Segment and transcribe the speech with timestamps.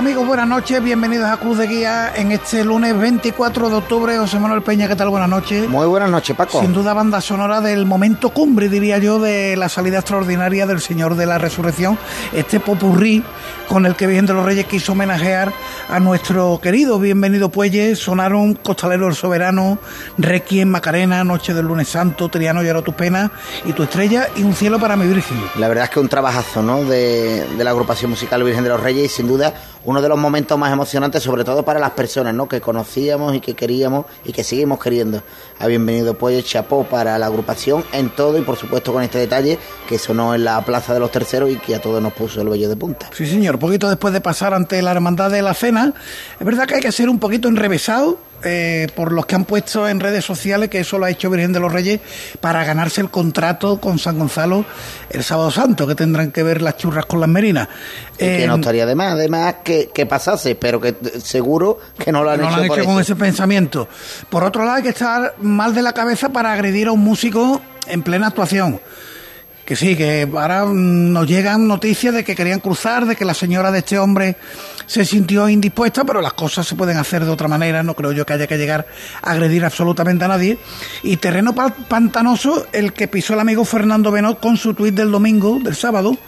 [0.00, 0.26] Amigos?
[0.26, 4.16] Buenas noches, bienvenidos a Cruz de Guía en este lunes 24 de octubre.
[4.16, 5.10] José Manuel Peña, ¿qué tal?
[5.10, 5.68] Buenas noches.
[5.68, 6.58] Muy buenas noches, Paco.
[6.58, 11.16] Sin duda, banda sonora del momento cumbre, diría yo, de la salida extraordinaria del Señor
[11.16, 11.98] de la Resurrección.
[12.32, 13.22] Este popurrí
[13.68, 15.52] con el que Virgen de los Reyes quiso homenajear
[15.90, 17.94] a nuestro querido bienvenido Puelle.
[17.94, 19.78] Sonaron Costalero el Soberano,
[20.16, 23.30] Requiem, Macarena, Noche del Lunes Santo, Triano lloró tu pena
[23.66, 25.36] y tu estrella y un cielo para mi Virgen.
[25.56, 26.84] La verdad es que un trabajazo, ¿no?
[26.84, 29.52] De, de la agrupación musical Virgen de los Reyes y sin duda
[29.90, 32.48] uno de los momentos más emocionantes, sobre todo para las personas ¿no?
[32.48, 35.22] que conocíamos y que queríamos y que seguimos queriendo.
[35.58, 39.58] Ha bienvenido pues chapó para la agrupación en todo y por supuesto con este detalle
[39.88, 42.48] que sonó en la Plaza de los Terceros y que a todos nos puso el
[42.48, 43.10] vello de punta.
[43.12, 45.92] Sí, señor, poquito después de pasar ante la Hermandad de la Cena,
[46.38, 49.88] es verdad que hay que ser un poquito enrevesado eh, por los que han puesto
[49.88, 52.00] en redes sociales que eso lo ha hecho Virgen de los Reyes
[52.40, 54.64] para ganarse el contrato con San Gonzalo
[55.10, 57.68] el sábado santo, que tendrán que ver las churras con las merinas.
[58.16, 62.22] que no eh, estaría de más, además que, que, pasase, pero que seguro que no
[62.22, 63.88] lo han hecho, con ese pensamiento.
[64.28, 67.60] Por otro lado, hay que estar mal de la cabeza para agredir a un músico
[67.86, 68.80] en plena actuación
[69.70, 73.70] que sí, que ahora nos llegan noticias de que querían cruzar, de que la señora
[73.70, 74.34] de este hombre
[74.90, 78.26] se sintió indispuesta, pero las cosas se pueden hacer de otra manera, no creo yo
[78.26, 78.88] que haya que llegar
[79.22, 80.58] a agredir absolutamente a nadie.
[81.04, 85.60] Y terreno pantanoso, el que pisó el amigo Fernando Benot con su tuit del domingo,
[85.62, 86.18] del sábado,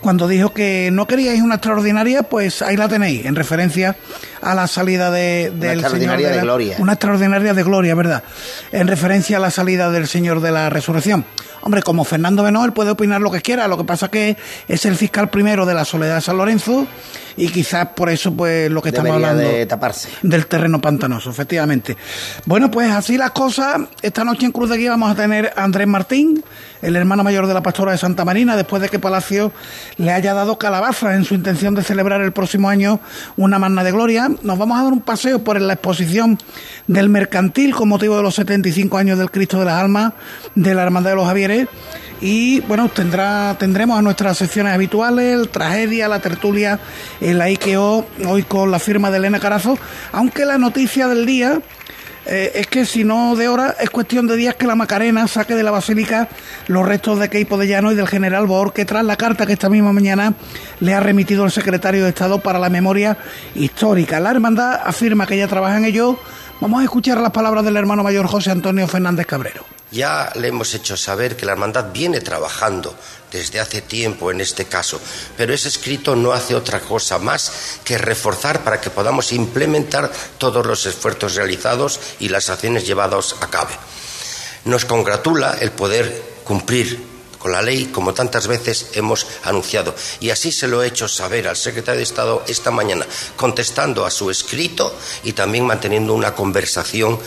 [0.00, 3.96] cuando dijo que no queríais una extraordinaria, pues ahí la tenéis, en referencia
[4.40, 6.76] a la salida de, del una extraordinaria de, gloria.
[6.78, 8.22] Una extraordinaria de gloria, ¿verdad?
[8.70, 11.24] En referencia a la salida del Señor de la Resurrección.
[11.62, 14.36] Hombre, como Fernando Benot, él puede opinar lo que quiera, lo que pasa que
[14.68, 16.86] es el fiscal primero de la Soledad de San Lorenzo
[17.36, 20.08] y quizás por eso pues lo que estamos hablando de taparse.
[20.22, 21.96] del terreno pantanoso, efectivamente.
[22.44, 25.64] Bueno, pues así las cosas, esta noche en Cruz de Guía vamos a tener a
[25.64, 26.44] Andrés Martín,
[26.82, 29.52] el hermano mayor de la pastora de Santa Marina, después de que Palacio
[29.98, 33.00] le haya dado calabaza en su intención de celebrar el próximo año
[33.36, 34.28] una magna de gloria.
[34.42, 36.38] Nos vamos a dar un paseo por la exposición
[36.86, 40.12] del mercantil con motivo de los 75 años del Cristo de las Almas
[40.54, 41.68] de la Hermandad de los Javieres
[42.22, 46.78] y bueno, tendrá, tendremos a nuestras secciones habituales, tragedia, la tertulia,
[47.20, 49.76] el IKO, hoy con la firma de Elena Carazo,
[50.12, 51.60] aunque la noticia del día
[52.24, 55.56] eh, es que si no de hora, es cuestión de días que la Macarena saque
[55.56, 56.28] de la basílica
[56.68, 59.54] los restos de Keipo de Llano y del general Bohr, que tras la carta que
[59.54, 60.34] esta misma mañana
[60.78, 63.18] le ha remitido el secretario de Estado para la Memoria
[63.56, 64.20] Histórica.
[64.20, 66.16] La hermandad afirma que ya trabaja en ello.
[66.60, 69.71] Vamos a escuchar las palabras del hermano mayor José Antonio Fernández Cabrero.
[69.92, 72.96] Ya le hemos hecho saber que la hermandad viene trabajando
[73.30, 74.98] desde hace tiempo en este caso,
[75.36, 80.64] pero ese escrito no hace otra cosa más que reforzar para que podamos implementar todos
[80.64, 83.70] los esfuerzos realizados y las acciones llevadas a cabo.
[84.64, 89.94] Nos congratula el poder cumplir con la ley como tantas veces hemos anunciado.
[90.20, 93.04] Y así se lo he hecho saber al secretario de Estado esta mañana,
[93.34, 97.18] contestando a su escrito y también manteniendo una conversación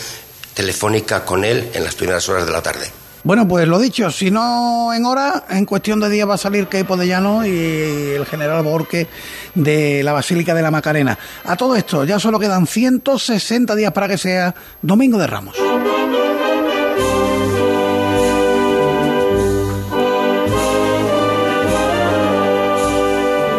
[0.56, 2.90] telefónica con él en las primeras horas de la tarde.
[3.26, 6.68] Bueno, pues lo dicho, si no en hora, en cuestión de días va a salir
[6.68, 9.08] Keipo de Llano y el general Borque
[9.56, 11.18] de la Basílica de la Macarena.
[11.44, 15.56] A todo esto, ya solo quedan 160 días para que sea Domingo de Ramos.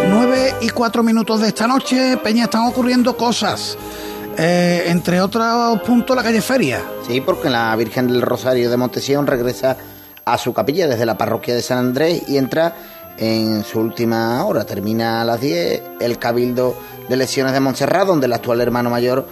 [0.08, 3.76] Nueve y cuatro minutos de esta noche, Peña, están ocurriendo cosas.
[4.38, 6.82] Eh, entre otros puntos, la calle Feria.
[7.06, 9.76] Sí, porque la Virgen del Rosario de Montesión regresa
[10.24, 12.74] a su capilla desde la parroquia de San Andrés y entra
[13.16, 14.64] en su última hora.
[14.64, 16.76] Termina a las 10 el Cabildo
[17.08, 19.26] de Lesiones de Montserrat, donde el actual hermano mayor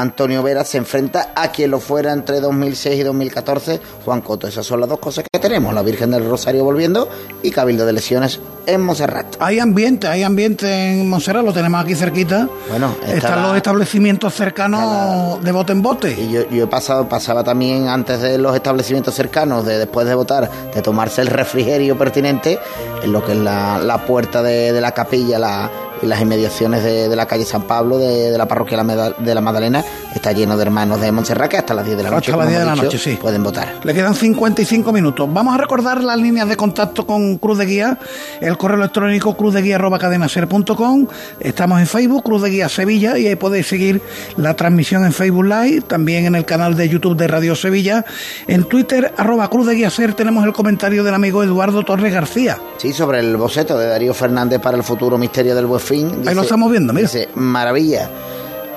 [0.00, 4.46] Antonio Vera se enfrenta a quien lo fuera entre 2006 y 2014, Juan Coto.
[4.46, 7.08] Esas son las dos cosas que tenemos, la Virgen del Rosario volviendo
[7.42, 9.36] y Cabildo de Lesiones en Monserrat.
[9.40, 12.48] Hay ambiente, hay ambiente en Monserrat, lo tenemos aquí cerquita.
[12.70, 16.12] Bueno, están los establecimientos cercanos de bote en bote.
[16.12, 20.14] Y yo, yo, he pasado, pasaba también antes de los establecimientos cercanos, de después de
[20.14, 22.58] votar, de tomarse el refrigerio pertinente,
[23.02, 25.70] en lo que es la, la puerta de, de la capilla, la
[26.04, 29.84] y las inmediaciones de, la calle San Pablo, de, la parroquia de la Magdalena,
[30.14, 32.48] está lleno de hermanos de Montserrat que hasta las 10 de la noche, hasta las
[32.48, 33.18] 10 de la noche sí.
[33.20, 33.80] pueden votar.
[33.82, 35.28] Le quedan 55 minutos.
[35.32, 37.98] Vamos a recordar las líneas de contacto con Cruz de Guía,
[38.40, 41.06] el correo electrónico cruzdeguía.cadenaser.com.
[41.40, 44.02] Estamos en Facebook, Cruz de Guía Sevilla, y ahí podéis seguir
[44.36, 48.04] la transmisión en Facebook Live, también en el canal de YouTube de Radio Sevilla.
[48.46, 52.58] En Twitter, arroba Cruz de Guía Ser, tenemos el comentario del amigo Eduardo Torres García.
[52.76, 55.66] Sí, sobre el boceto de Darío Fernández para el futuro misterio del
[56.02, 57.06] Ahí lo estamos viendo, mira.
[57.06, 58.10] Dice, maravilla.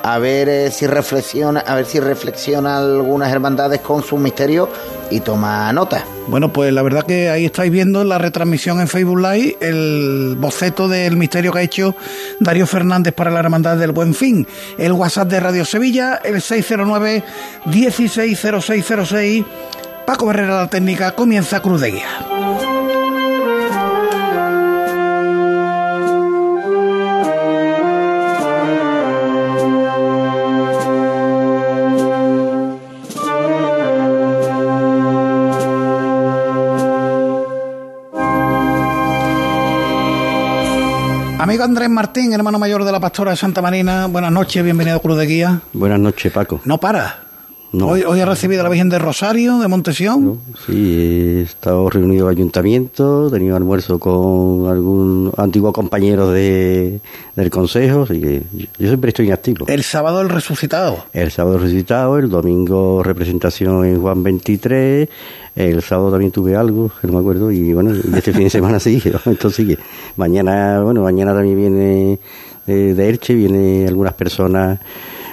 [0.04, 4.70] A ver eh, si reflexiona, a ver si reflexiona algunas hermandades con sus misterios
[5.10, 6.06] y toma nota.
[6.28, 10.36] Bueno, pues la verdad que ahí estáis viendo en la retransmisión en Facebook Live el
[10.40, 11.96] boceto del misterio que ha hecho
[12.40, 14.48] Darío Fernández para la Hermandad del Buen Fin.
[14.78, 17.24] El WhatsApp de Radio Sevilla, el 609
[17.66, 19.46] 160606.
[20.06, 22.67] Paco Herrera la técnica comienza Cruz de Guía.
[41.48, 45.00] Amigo Andrés Martín, hermano mayor de la pastora de Santa Marina, buenas noches, bienvenido a
[45.00, 45.62] Cruz de Guía.
[45.72, 46.60] Buenas noches, Paco.
[46.66, 47.27] No para.
[47.74, 50.40] Hoy, hoy ha recibido a la Virgen de Rosario, de Montesión.
[50.66, 57.02] sí, he estado reunido en ayuntamiento, he tenido almuerzo con algún antiguo compañero de,
[57.36, 58.44] del consejo, así que
[58.80, 59.66] yo siempre estoy inactivo.
[59.68, 61.06] El sábado el resucitado.
[61.12, 65.10] El sábado resucitado, el domingo representación en Juan 23,
[65.58, 68.80] el sábado también tuve algo, que no me acuerdo, y bueno, este fin de semana
[68.80, 69.78] sí, entonces sigue.
[70.16, 72.20] Mañana, bueno, mañana también viene
[72.66, 74.80] de, de Elche, viene algunas personas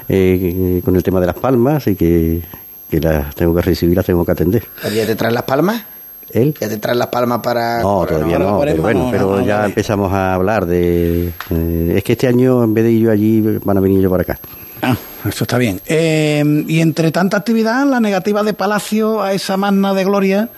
[0.08, 2.42] eh, con el tema de las palmas y que,
[2.90, 4.64] que las tengo que recibir, las tengo que atender.
[4.94, 5.82] ¿Ya te traen las palmas?
[6.30, 6.54] ¿Él?
[6.60, 7.80] ¿Ya te traen las palmas para...?
[7.80, 11.32] No, todavía no, pero bueno, pero ya empezamos a hablar de...
[11.50, 14.10] Eh, es que este año, en vez de ir yo allí, van a venir yo
[14.10, 14.38] para acá.
[14.82, 15.80] Ah, eso está bien.
[15.86, 20.50] Eh, y entre tanta actividad, la negativa de Palacio a esa magna de gloria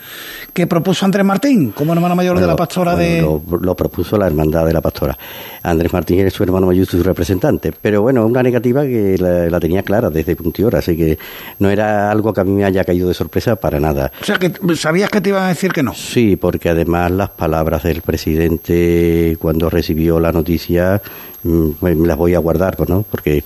[0.52, 3.20] que propuso Andrés Martín como hermano mayor de la pastora de...
[3.20, 5.16] Lo, propuso la hermandad de la pastora.
[5.62, 7.72] Andrés Martín es su hermano mayor y su representante.
[7.78, 11.18] Pero bueno, una negativa que la, tenía clara desde Puntiora, así que
[11.58, 14.10] no era algo que a mí me haya caído de sorpresa para nada.
[14.20, 15.92] O sea, que sabías que te iban a decir que no.
[15.94, 21.02] Sí, porque además las palabras del presidente cuando recibió la noticia
[21.42, 23.02] mm, me las voy a guardar, ¿no?
[23.02, 23.44] Porque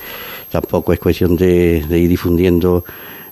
[0.50, 2.84] tampoco es cuestión de, ir difundiendo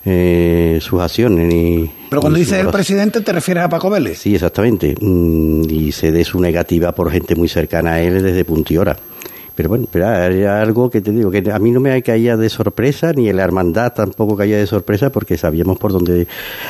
[0.05, 1.47] eh, sus acciones.
[1.47, 4.19] Ni, Pero cuando dices el presidente, ¿te refieres a Paco Vélez?
[4.19, 4.95] Sí, exactamente.
[5.01, 8.97] Mm, y se dé su negativa por gente muy cercana a él desde Puntiora.
[9.55, 13.13] Pero bueno, hay algo que te digo, que a mí no me caía de sorpresa,
[13.13, 16.29] ni la hermandad tampoco caía de sorpresa, porque sabíamos por dónde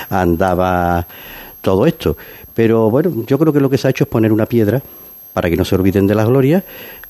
[0.08, 1.06] andaba
[1.60, 2.16] todo esto.
[2.54, 4.82] Pero bueno, yo creo que lo que se ha hecho es poner una piedra
[5.32, 6.64] para que no se olviden de la gloria,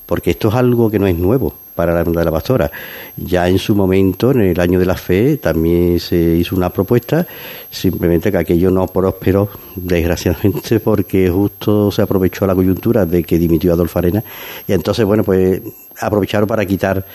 [0.05, 2.71] porque esto es algo que no es nuevo para la Hermandad de la Pastora.
[3.15, 7.25] Ya en su momento, en el año de la fe, también se hizo una propuesta,
[7.69, 13.71] simplemente que aquello no prosperó, desgraciadamente, porque justo se aprovechó la coyuntura de que dimitió
[13.71, 14.23] Adolfo Arena,
[14.67, 15.61] y entonces, bueno, pues
[16.01, 17.05] aprovecharon para quitar,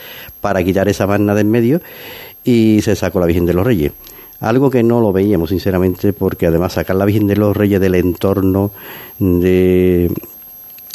[0.40, 1.80] para quitar esa magna de en medio
[2.44, 3.92] y se sacó la Virgen de los Reyes.
[4.40, 7.94] Algo que no lo veíamos, sinceramente, porque además sacar la Virgen de los Reyes del
[7.94, 8.70] entorno
[9.18, 10.10] de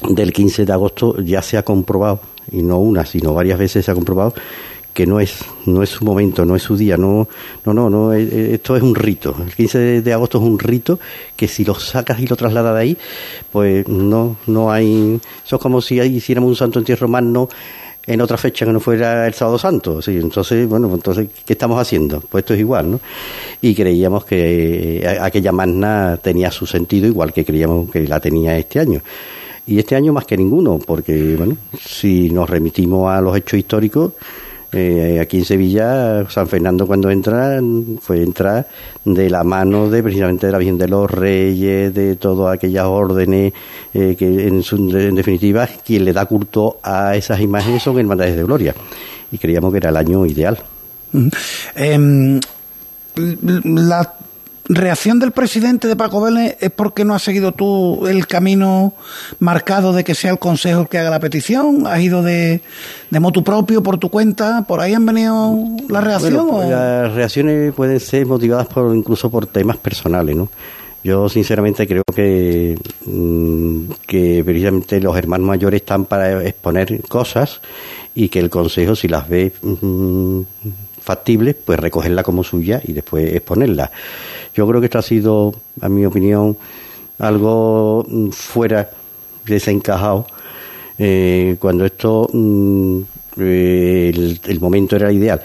[0.07, 3.91] del 15 de agosto ya se ha comprobado, y no una, sino varias veces se
[3.91, 4.33] ha comprobado,
[4.93, 7.27] que no es, no es su momento, no es su día, no,
[7.65, 9.35] no, no, no, eh, eh, esto es un rito.
[9.45, 10.99] El 15 de agosto es un rito
[11.35, 12.97] que si lo sacas y lo trasladas de ahí,
[13.51, 17.47] pues no, no hay, eso es como si hiciéramos un santo entierro magno
[18.05, 21.79] en otra fecha que no fuera el sábado santo, sí, entonces, bueno, entonces, ¿qué estamos
[21.79, 22.21] haciendo?
[22.21, 22.99] Pues esto es igual, ¿no?
[23.61, 28.57] Y creíamos que eh, aquella magna tenía su sentido, igual que creíamos que la tenía
[28.57, 29.01] este año
[29.69, 34.13] y este año más que ninguno, porque bueno, si nos remitimos a los hechos históricos,
[34.71, 37.59] eh, aquí en Sevilla, San Fernando cuando entra,
[38.01, 38.67] fue entrar
[39.05, 43.53] de la mano de precisamente de la Virgen de los Reyes, de todas aquellas órdenes,
[43.93, 48.43] eh, que en, en, definitiva quien le da culto a esas imágenes son hermandades de
[48.43, 48.73] gloria.
[49.31, 50.57] Y creíamos que era el año ideal.
[51.75, 52.39] Em,
[53.63, 54.13] la
[54.69, 58.93] reacción del presidente de Paco Vélez es porque no has seguido tú el camino
[59.39, 62.61] marcado de que sea el Consejo el que haga la petición, has ido de,
[63.09, 65.57] de motu propio, por tu cuenta, por ahí han venido
[65.89, 66.41] las reacciones.
[66.49, 70.49] Pues las reacciones pueden ser motivadas por incluso por temas personales, ¿no?
[71.03, 77.61] Yo sinceramente creo que, mm, que precisamente los hermanos mayores están para exponer cosas
[78.13, 80.41] y que el Consejo, si las ve mm,
[81.65, 83.91] pues recogerla como suya y después exponerla.
[84.53, 86.57] Yo creo que esto ha sido, a mi opinión,
[87.19, 88.89] algo mm, fuera
[89.45, 90.27] desencajado.
[90.97, 92.29] Eh, cuando esto,
[93.37, 95.41] eh, el, momento era ideal.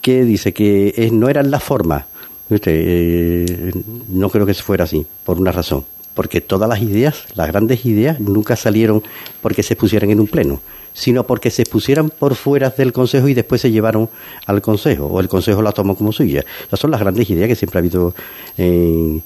[0.00, 2.04] Que dice que no eran las formas
[2.50, 3.72] eh,
[4.08, 5.84] no creo que fuera así, por una razón.
[6.18, 9.04] Porque todas las ideas, las grandes ideas, nunca salieron
[9.40, 10.60] porque se pusieran en un pleno,
[10.92, 14.10] sino porque se pusieran por fuera del Consejo y después se llevaron
[14.44, 16.44] al Consejo, o el Consejo la tomó como suya.
[16.66, 18.16] Esas son las grandes ideas que siempre ha habido
[18.56, 19.22] en,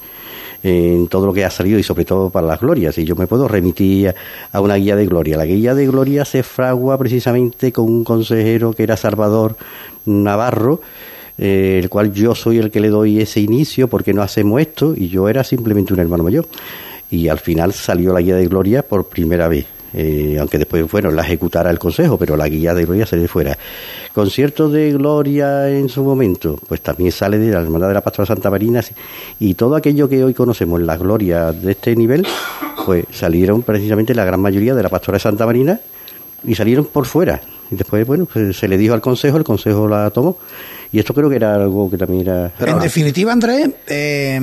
[0.62, 2.98] en todo lo que ha salido y sobre todo para las glorias.
[2.98, 4.14] Y yo me puedo remitir
[4.52, 5.38] a una guía de gloria.
[5.38, 9.56] La guía de gloria se fragua precisamente con un consejero que era Salvador
[10.04, 10.82] Navarro,
[11.44, 14.94] eh, el cual yo soy el que le doy ese inicio porque no hacemos esto
[14.96, 16.46] y yo era simplemente un hermano mayor.
[17.10, 19.66] Y al final salió la guía de gloria por primera vez.
[19.92, 23.28] Eh, aunque después, bueno, la ejecutara el Consejo, pero la guía de gloria sale de
[23.28, 23.58] fuera.
[24.14, 28.26] Concierto de gloria en su momento, pues también sale de la Hermandad de la Pastora
[28.26, 28.80] Santa Marina
[29.40, 32.24] y todo aquello que hoy conocemos, la gloria de este nivel,
[32.86, 35.80] pues salieron precisamente la gran mayoría de la Pastora de Santa Marina
[36.46, 37.40] y salieron por fuera.
[37.70, 40.38] Y después, bueno, pues se le dijo al Consejo, el Consejo la tomó.
[40.92, 42.52] Y esto creo que era algo que también era...
[42.58, 44.38] Pero en definitiva, Andrés, eh,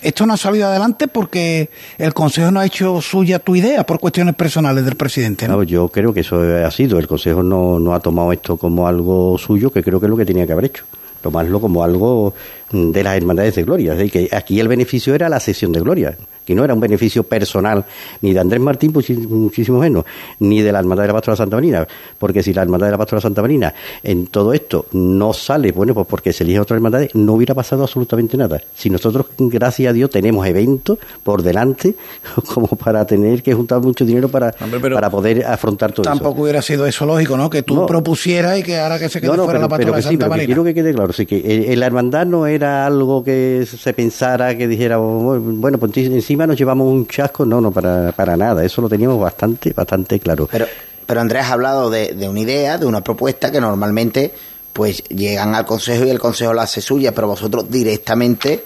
[0.00, 4.00] esto no ha salido adelante porque el Consejo no ha hecho suya tu idea por
[4.00, 5.46] cuestiones personales del presidente.
[5.46, 5.62] ¿no?
[5.62, 6.98] yo creo que eso ha sido.
[6.98, 10.16] El Consejo no, no ha tomado esto como algo suyo, que creo que es lo
[10.16, 10.84] que tenía que haber hecho
[11.20, 12.34] tomarlo como algo
[12.70, 13.94] de las hermandades de gloria.
[13.94, 16.16] Es que aquí el beneficio era la sesión de gloria
[16.50, 17.84] que no era un beneficio personal
[18.22, 20.04] ni de Andrés Martín, pues, muchísimo menos,
[20.40, 21.86] ni de la Hermandad de la Pastora Santa Marina,
[22.18, 23.72] porque si la Hermandad de la Pastora Santa Marina
[24.02, 27.82] en todo esto no sale, bueno, pues porque se elige otra hermandad, no hubiera pasado
[27.82, 28.60] absolutamente nada.
[28.74, 31.94] Si nosotros, gracias a Dios, tenemos eventos por delante
[32.52, 36.24] como para tener que juntar mucho dinero para, para poder afrontar todo tampoco eso.
[36.24, 37.48] Tampoco hubiera sido eso lógico, ¿no?
[37.48, 40.46] Que tú propusieras y que ahora que se quede fuera la Pastora Santa Marina.
[40.46, 44.56] quiero que quede claro, sí, que eh, la hermandad no era algo que se pensara,
[44.56, 48.82] que dijera, bueno, pues encima nos llevamos un chasco, no, no, para, para nada, eso
[48.82, 50.48] lo teníamos bastante, bastante claro.
[50.50, 50.66] Pero,
[51.06, 54.32] pero Andrés ha hablado de, de una idea, de una propuesta que normalmente
[54.72, 58.64] pues llegan al Consejo y el Consejo la hace suya, pero vosotros directamente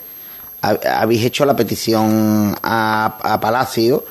[0.60, 4.04] habéis hecho la petición a Palacio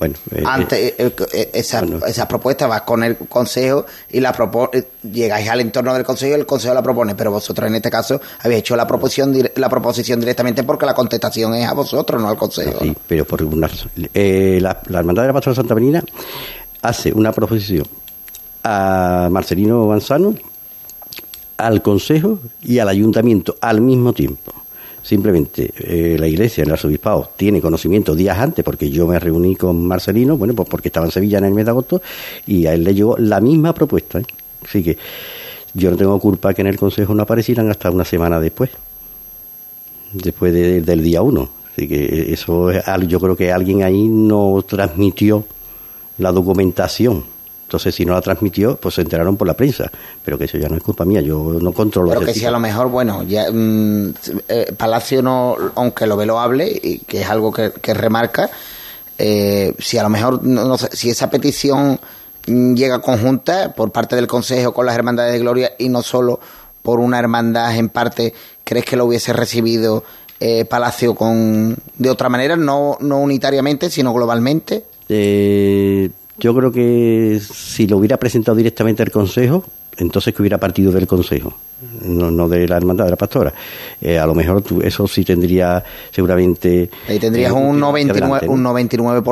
[0.00, 4.34] bueno, eh, Antes, eh, eh, esa, esa, propuesta va con el Consejo y la
[5.02, 8.18] llegáis al entorno del Consejo y el Consejo la propone, pero vosotros en este caso
[8.42, 12.38] habéis hecho la proposición, la proposición directamente porque la contestación es a vosotros, no al
[12.38, 12.78] Consejo.
[12.80, 13.68] Sí, pero por una
[14.02, 16.02] la, la, Hermandad de la Pastora Santa Benina
[16.80, 17.86] hace una proposición
[18.64, 20.34] a Marcelino Manzano,
[21.58, 24.50] al Consejo y al Ayuntamiento al mismo tiempo.
[25.02, 29.86] Simplemente eh, la iglesia, el arzobispado, tiene conocimiento días antes, porque yo me reuní con
[29.86, 32.02] Marcelino, bueno, pues porque estaba en Sevilla en el mes de agosto,
[32.46, 34.18] y a él le llegó la misma propuesta.
[34.20, 34.24] ¿eh?
[34.64, 34.98] Así que
[35.74, 38.70] yo no tengo culpa que en el Consejo no aparecieran hasta una semana después,
[40.12, 41.48] después del día uno.
[41.72, 42.70] Así que eso
[43.06, 45.44] yo creo que alguien ahí no transmitió
[46.18, 47.24] la documentación
[47.70, 49.88] entonces, si no la transmitió, pues se enteraron por la prensa.
[50.24, 52.08] Pero que eso ya no es culpa mía, yo no controlo.
[52.08, 54.12] Pero que si a lo mejor, bueno, ya mm,
[54.48, 58.50] eh, Palacio no, aunque lo ve lo hable, y que es algo que, remarca,
[59.18, 62.00] eh, si a lo mejor, no, sé, si esa petición
[62.48, 66.40] mm, llega conjunta por parte del Consejo con las Hermandades de Gloria y no solo
[66.82, 68.34] por una hermandad en parte,
[68.64, 70.02] ¿crees que lo hubiese recibido
[70.40, 74.82] eh, Palacio con de otra manera, no, no unitariamente, sino globalmente?
[75.08, 76.10] Eh,
[76.40, 79.64] yo creo que si lo hubiera presentado directamente al Consejo,
[79.98, 81.52] entonces que hubiera partido del Consejo,
[82.02, 83.52] no, de la Hermandad de la Pastora.
[84.00, 86.90] Eh, a lo mejor eso sí tendría seguramente...
[87.08, 89.22] Ahí tendrías un 99%, un 99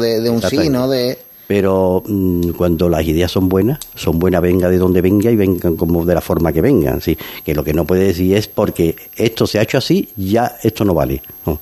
[0.00, 0.88] de, de un sí, ¿no?
[0.88, 1.18] De...
[1.46, 5.76] Pero mm, cuando las ideas son buenas, son buenas venga de donde venga y vengan
[5.76, 7.00] como de la forma que vengan.
[7.02, 7.18] ¿sí?
[7.44, 10.84] Que lo que no puede decir es porque esto se ha hecho así, ya esto
[10.84, 11.22] no vale.
[11.44, 11.60] No.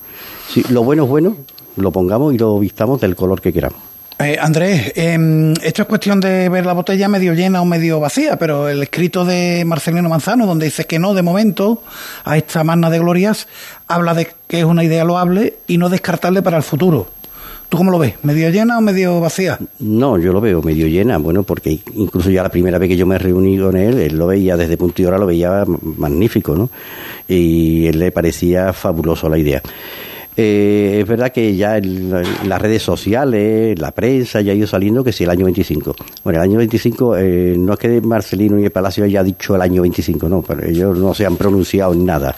[0.70, 1.36] Lo bueno es bueno,
[1.76, 3.91] lo pongamos y lo vistamos del color que queramos.
[4.24, 8.38] Eh, Andrés, eh, esto es cuestión de ver la botella medio llena o medio vacía,
[8.38, 11.82] pero el escrito de Marcelino Manzano, donde dice que no de momento
[12.24, 13.48] a esta magna de glorias,
[13.88, 17.08] habla de que es una idea loable y no descartable para el futuro.
[17.68, 18.14] ¿Tú cómo lo ves?
[18.22, 19.58] ¿Medio llena o medio vacía?
[19.80, 23.06] No, yo lo veo medio llena, bueno, porque incluso ya la primera vez que yo
[23.06, 25.64] me reuní con él, él lo veía desde punto y hora, lo veía
[25.96, 26.70] magnífico, ¿no?
[27.26, 29.62] Y él le parecía fabuloso la idea.
[30.36, 35.04] Eh, es verdad que ya en, las redes sociales, la prensa ya ha ido saliendo
[35.04, 35.94] que si el año 25.
[36.24, 39.62] Bueno, el año 25 eh, no es que Marcelino y el Palacio haya dicho el
[39.62, 42.34] año 25, no, pero ellos no se han pronunciado en nada.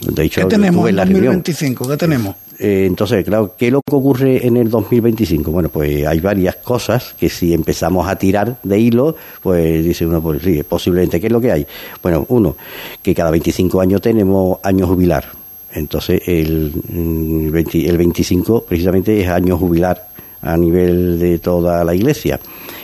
[0.00, 1.88] De hecho, ¿Qué tenemos en 2025?
[1.88, 2.34] ¿Qué tenemos?
[2.58, 5.50] Eh, entonces, claro, ¿qué es lo que ocurre en el 2025?
[5.50, 10.22] Bueno, pues hay varias cosas que si empezamos a tirar de hilo, pues dice uno,
[10.22, 11.66] pues sí, posiblemente, ¿qué es lo que hay?
[12.02, 12.56] Bueno, uno,
[13.02, 15.43] que cada 25 años tenemos año jubilar
[15.74, 20.08] entonces, el, mm, el 25 precisamente es año jubilar
[20.42, 22.38] a nivel de toda la iglesia.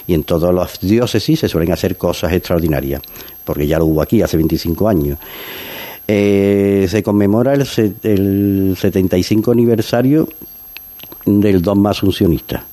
[0.07, 3.01] Y en todas las diócesis se suelen hacer cosas extraordinarias,
[3.45, 5.19] porque ya lo hubo aquí hace 25 años.
[6.09, 7.65] Eh, se conmemora el,
[8.03, 10.29] el 75 aniversario
[11.25, 12.65] del dogma asuncionista.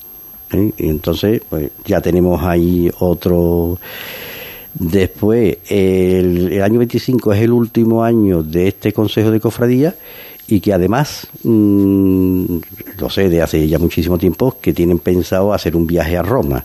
[0.52, 0.72] ¿eh?
[0.80, 3.78] Entonces, pues ya tenemos ahí otro
[4.80, 9.96] Después, el, año 25 es el último año de este Consejo de Cofradía
[10.48, 12.58] y que además, mmm,
[13.00, 16.64] lo sé de hace ya muchísimo tiempo, que tienen pensado hacer un viaje a Roma.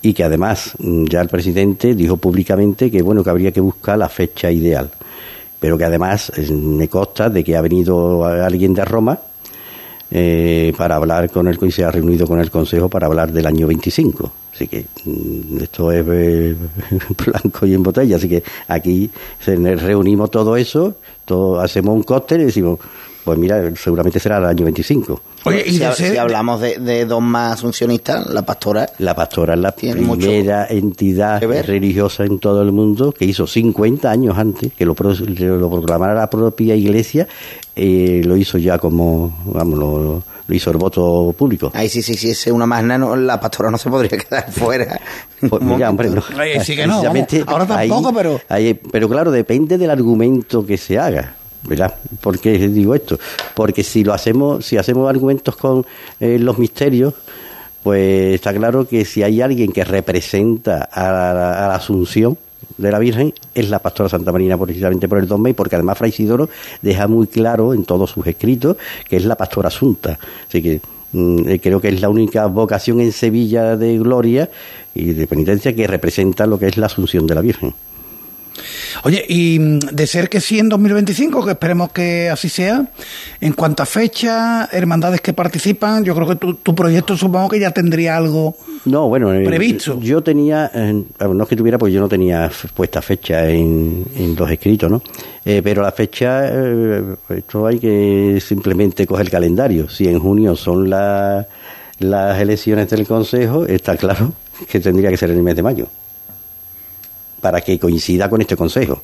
[0.00, 3.98] Y que además mm, ya el presidente dijo públicamente que bueno que habría que buscar
[3.98, 4.88] la fecha ideal.
[5.58, 9.18] Pero que además me consta de que ha venido alguien de Roma
[10.10, 13.46] eh, para hablar con él y se ha reunido con el Consejo para hablar del
[13.46, 14.41] año 25.
[14.62, 16.56] Así que mm, esto es eh,
[17.26, 18.16] blanco y en botella.
[18.16, 19.10] Así que aquí
[19.44, 22.78] reunimos todo eso, todo, hacemos un cóctel y decimos,
[23.24, 25.20] pues mira, seguramente será el año 25.
[25.44, 28.88] Oye, y si, hablamos de, de, dos más asuncionistas, la pastora.
[28.98, 34.38] La pastora es la primera entidad religiosa en todo el mundo que hizo 50 años
[34.38, 37.26] antes que lo, lo proclamara la propia iglesia,
[37.74, 41.70] eh, lo hizo ya como, vamos, lo, hizo el voto público.
[41.74, 45.00] Ay, sí, sí, sí, es una más nano, la pastora no se podría quedar fuera.
[45.40, 46.22] Pues mira, hombre, no.
[46.62, 47.02] sí que no,
[47.46, 48.40] ahora tampoco, pero...
[48.90, 51.34] pero claro, depende del argumento que se haga.
[51.64, 51.94] ¿verdad?
[52.20, 53.18] ¿Por qué digo esto?
[53.54, 55.86] Porque si lo hacemos, si hacemos argumentos con
[56.18, 57.14] eh, los misterios,
[57.82, 62.36] pues está claro que si hay alguien que representa a la, Asunción
[62.76, 65.98] de la Virgen, es la pastora Santa Marina precisamente por el Don y porque además
[65.98, 66.48] Fray Isidoro
[66.80, 68.76] deja muy claro en todos sus escritos
[69.08, 70.18] que es la pastora asunta.
[70.48, 70.80] Así que
[71.12, 74.50] mm, eh, creo que es la única vocación en Sevilla de gloria
[74.94, 77.74] y de penitencia que representa lo que es la Asunción de la Virgen.
[79.04, 82.86] Oye, y mm, de ser que sí en 2025, que esperemos que así sea,
[83.40, 87.70] en cuanto a fecha, hermandades que participan, yo creo que tu, proyecto supongo que ya
[87.70, 89.98] tendría algo no, bueno, eh, previsto.
[90.00, 94.04] yo tenía, no es que tuviera, pues yo no tenía puesta fecha en,
[94.36, 95.02] los escritos, ¿no?
[95.44, 99.88] Eh, pero la fecha, eh, esto hay que simplemente coger el calendario.
[99.88, 101.46] Si en junio son las
[102.40, 104.32] elecciones del Consejo, está claro
[104.68, 105.88] que tendría que ser en el mes de mayo
[107.42, 109.02] para que coincida con este consejo.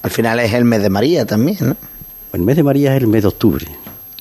[0.00, 1.76] Al final es el mes de María también, ¿no?
[2.32, 3.66] El mes de María es el mes de octubre.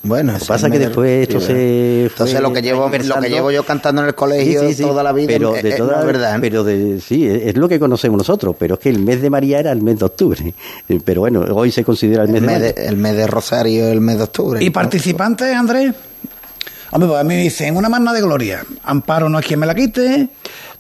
[0.04, 2.06] Bueno, lo que pasa es que después esto se.
[2.06, 5.28] Entonces, lo que, llevo, lo que llevo yo cantando en el colegio toda la vida
[5.28, 6.38] pero de toda, verdad.
[6.39, 9.60] Pero de, sí, es lo que conocemos nosotros, pero es que el mes de María
[9.60, 10.54] era el mes de octubre.
[11.06, 14.23] Pero bueno, hoy se considera el mes, de, El mes de Rosario, el mes de
[14.23, 14.63] octubre.
[14.63, 15.93] ¿Y participantes, Andrés?
[16.91, 18.63] Hombre, pues a mí me dicen una magna de gloria.
[18.84, 20.30] Amparo no es quien me la quite.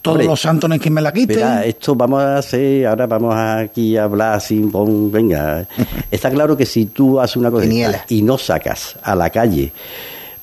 [0.01, 1.43] Todos los santos no es quien me la quite.
[1.67, 5.65] esto vamos a hacer, ahora vamos aquí a hablar sin pon, venga.
[6.11, 7.67] Está claro que si tú haces una cosa
[8.09, 9.71] y no sacas a la calle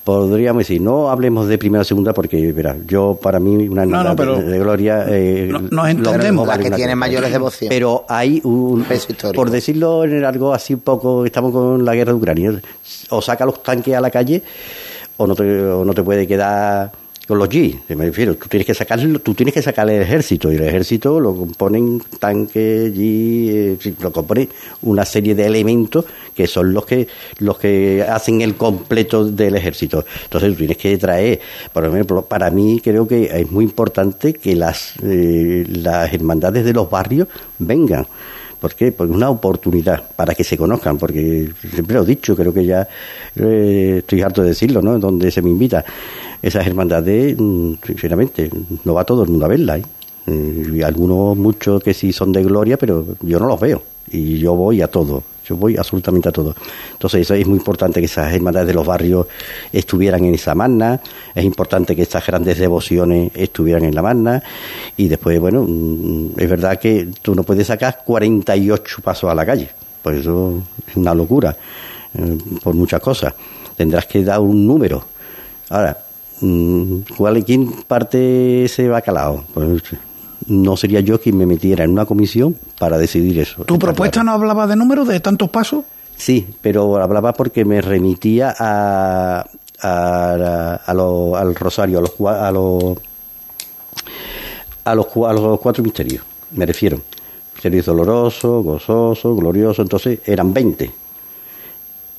[0.05, 4.15] podríamos decir, no hablemos de primera o segunda porque, verá, yo para mí una no,
[4.15, 5.07] de, gloria...
[5.09, 6.47] Eh, nos entendemos.
[6.47, 7.75] La que tiene mayores devociones.
[7.75, 8.85] Pero hay un...
[9.35, 12.53] Por decirlo en algo así un poco, estamos con la guerra de Ucrania,
[13.09, 14.43] o saca los tanques a la calle
[15.17, 16.93] o no te, o no te puede quedar
[17.27, 20.53] con los G, me refiero, tú tienes que sacar, tú tienes que sacar el ejército
[20.53, 24.49] y el ejército lo componen tanques, G, eh, lo compone
[24.83, 27.09] una serie de elementos que son los que
[27.39, 30.05] los que hacen el completo del ejército.
[30.25, 31.41] Entonces tú tienes que traer,
[31.73, 36.73] por ejemplo, para mí creo que es muy importante que las eh, las hermandades de
[36.73, 38.07] los barrios vengan.
[38.65, 38.93] ¿Por qué?
[38.93, 42.65] Porque es una oportunidad para que se conozcan, porque siempre lo he dicho, creo que
[42.65, 42.89] ya
[43.37, 44.99] eh, estoy harto de decirlo, ¿no?
[44.99, 45.85] Donde se me invita
[46.41, 48.49] esas hermandades, mm, sinceramente,
[48.85, 49.77] no va todo el mundo a verla.
[49.77, 49.83] ¿eh?
[50.73, 53.83] Y algunos, muchos que sí son de gloria, pero yo no los veo.
[54.11, 56.55] Y yo voy a todo, yo voy absolutamente a todo.
[56.93, 59.27] Entonces, eso es muy importante que esas hermandades de los barrios
[59.73, 61.01] estuvieran en esa magna,
[61.35, 64.43] es importante que estas grandes devociones estuvieran en la magna.
[64.97, 69.45] Y después, bueno, mm, es verdad que tú no puedes sacar 48 pasos a la
[69.45, 69.69] calle,
[70.03, 71.57] pues eso es una locura,
[72.15, 73.35] eh, por muchas cosas.
[73.77, 75.15] Tendrás que dar un número
[75.71, 75.99] Ahora,
[76.41, 79.45] mm, ¿cuál, ¿quién parte ese bacalao?
[79.53, 79.83] Pues
[80.47, 83.65] no sería yo quien me metiera en una comisión para decidir eso.
[83.65, 85.85] ¿Tu propuesta no hablaba de números, de tantos pasos?
[86.17, 89.45] Sí, pero hablaba porque me remitía a,
[89.83, 92.99] a, al rosario, a los, a los
[94.85, 97.01] a los, a los cuatro misterios, me refiero.
[97.55, 100.91] Misterio doloroso, gozoso, glorioso, entonces eran 20.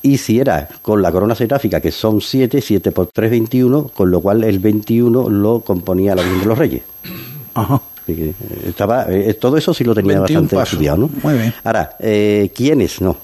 [0.01, 4.09] Y si era con la corona seráfica, que son 7, 7 por 3, 21, con
[4.09, 6.83] lo cual el 21 lo componía la Virgen de los Reyes.
[7.53, 7.81] Ajá.
[8.07, 8.33] Eh,
[8.67, 11.09] estaba, eh, todo eso sí lo tenía bastante estudiado, ¿no?
[11.23, 11.53] Muy bien.
[11.63, 13.01] Ahora, eh, ¿quiénes?
[13.01, 13.17] No.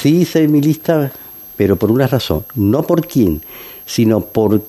[0.00, 1.12] Sí hice mi lista,
[1.56, 2.44] pero por una razón.
[2.54, 3.42] No por quién,
[3.84, 4.62] sino por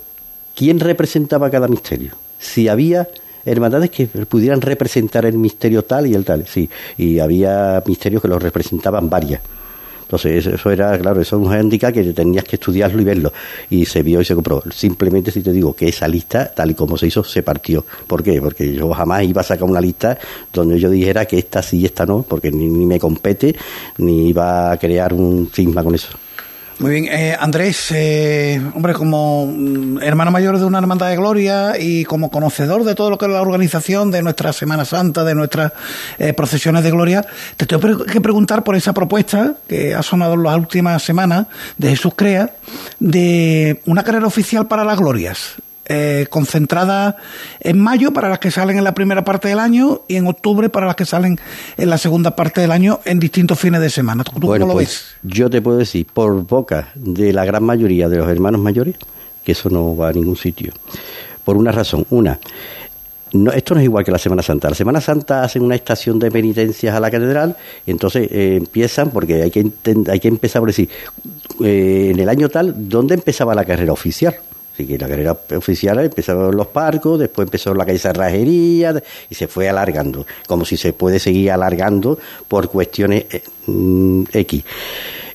[0.55, 2.13] quién representaba cada misterio.
[2.39, 3.07] Si había
[3.45, 8.27] hermandades que pudieran representar el misterio tal y el tal, sí, y había misterios que
[8.27, 9.41] los representaban varias.
[10.05, 13.33] Entonces, eso era, claro, eso es un handicap que tenías que estudiarlo y verlo.
[13.69, 14.63] Y se vio y se compró.
[14.71, 17.83] Simplemente si te digo que esa lista, tal y como se hizo, se partió.
[18.05, 18.39] ¿Por qué?
[18.39, 20.17] Porque yo jamás iba a sacar una lista
[20.53, 23.55] donde yo dijera que esta sí y esta no, porque ni, ni me compete,
[23.97, 26.09] ni iba a crear un cisma con eso.
[26.77, 31.79] Muy bien, eh, Andrés, eh, hombre, como mm, hermano mayor de una hermandad de gloria
[31.79, 35.35] y como conocedor de todo lo que es la organización de nuestra Semana Santa, de
[35.35, 35.71] nuestras
[36.19, 40.43] eh, procesiones de gloria, te tengo que preguntar por esa propuesta que ha sonado en
[40.43, 42.51] las últimas semanas de Jesús Crea,
[42.99, 45.55] de una carrera oficial para las glorias
[45.87, 47.17] eh, concentrada
[47.59, 50.69] en mayo para las que salen en la primera parte del año y en octubre
[50.69, 51.39] para las que salen
[51.77, 54.23] en la segunda parte del año en distintos fines de semana.
[54.23, 55.05] ¿Tú cómo lo pues, ves?
[55.23, 58.95] Yo te puedo decir, por boca de la gran mayoría de los hermanos mayores,
[59.43, 60.73] que eso no va a ningún sitio.
[61.43, 62.05] Por una razón.
[62.09, 62.39] Una,
[63.35, 64.69] no, esto no es igual que la Semana Santa.
[64.69, 69.11] La Semana Santa hacen una estación de penitencias a la catedral, y entonces eh, empiezan,
[69.11, 69.71] porque hay que,
[70.09, 70.89] hay que empezar por decir,
[71.63, 74.35] eh, en el año tal, ¿dónde empezaba la carrera oficial?
[74.75, 79.33] Así que la carrera oficial empezó en los parcos, después empezó la calle Cerrajería y
[79.33, 84.63] se fue alargando, como si se puede seguir alargando por cuestiones eh, mm, X.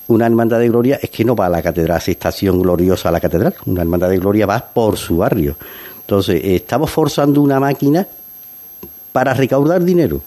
[0.09, 3.13] Una hermandad de gloria es que no va a la catedral, hace estación gloriosa a
[3.13, 3.55] la catedral.
[3.65, 5.57] Una hermandad de gloria va por su barrio.
[6.01, 8.07] Entonces, estamos forzando una máquina
[9.13, 10.21] para recaudar dinero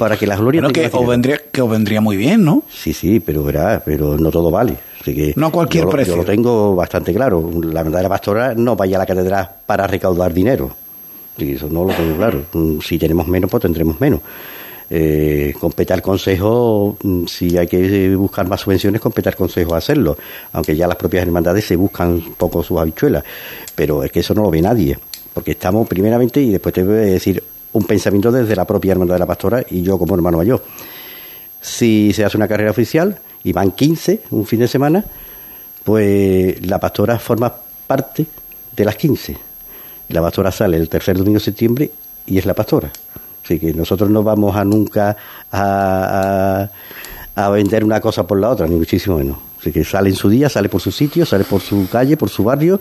[0.00, 3.20] para que la gloria que os vendría que os vendría muy bien no sí sí
[3.20, 4.74] pero verá pero no todo vale.
[5.04, 7.50] Que no a cualquier precio yo lo tengo bastante claro.
[7.62, 10.70] La verdadera pastora no vaya a la catedral para recaudar dinero.
[11.36, 12.44] Y eso no lo tengo claro.
[12.82, 14.20] Si tenemos menos pues tendremos menos.
[14.88, 19.78] Eh, compete al Consejo, mm, si hay que buscar más subvenciones, compete al Consejo a
[19.78, 20.16] hacerlo,
[20.52, 23.22] aunque ya las propias hermandades se buscan un poco sus habichuelas,
[23.74, 24.98] pero es que eso no lo ve nadie,
[25.32, 27.40] porque estamos primeramente, y después te voy a decir
[27.72, 30.62] un pensamiento desde la propia hermandad de la pastora y yo como hermano mayor.
[31.60, 35.04] Si se hace una carrera oficial y van 15 un fin de semana,
[35.84, 37.52] pues la pastora forma
[37.86, 38.26] parte
[38.76, 39.36] de las 15.
[40.08, 41.90] La pastora sale el tercer domingo de septiembre
[42.26, 42.90] y es la pastora.
[43.44, 45.16] Así que nosotros no vamos a nunca
[45.50, 46.68] a,
[47.34, 49.38] a, vender una cosa por la otra, ni muchísimo menos.
[49.58, 52.28] Así que sale en su día, sale por su sitio, sale por su calle, por
[52.28, 52.78] su barrio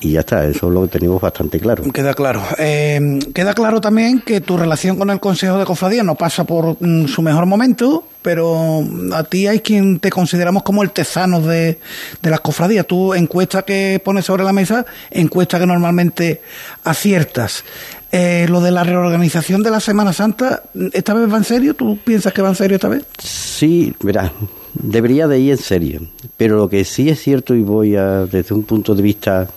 [0.00, 1.82] y ya está, eso lo tenemos bastante claro.
[1.92, 2.42] Queda claro.
[2.58, 6.76] Eh, queda claro también que tu relación con el Consejo de Cofradía no pasa por
[6.80, 11.78] mm, su mejor momento, pero a ti hay quien te consideramos como el tesano de,
[12.20, 12.86] de las cofradías.
[12.86, 16.42] Tú, encuesta que pones sobre la mesa, encuesta que normalmente
[16.84, 17.64] aciertas.
[18.12, 21.74] Eh, lo de la reorganización de la Semana Santa, ¿esta vez va en serio?
[21.74, 23.04] ¿Tú piensas que va en serio esta vez?
[23.18, 24.32] Sí, verá,
[24.74, 26.00] debería de ir en serio.
[26.36, 29.48] Pero lo que sí es cierto, y voy a, desde un punto de vista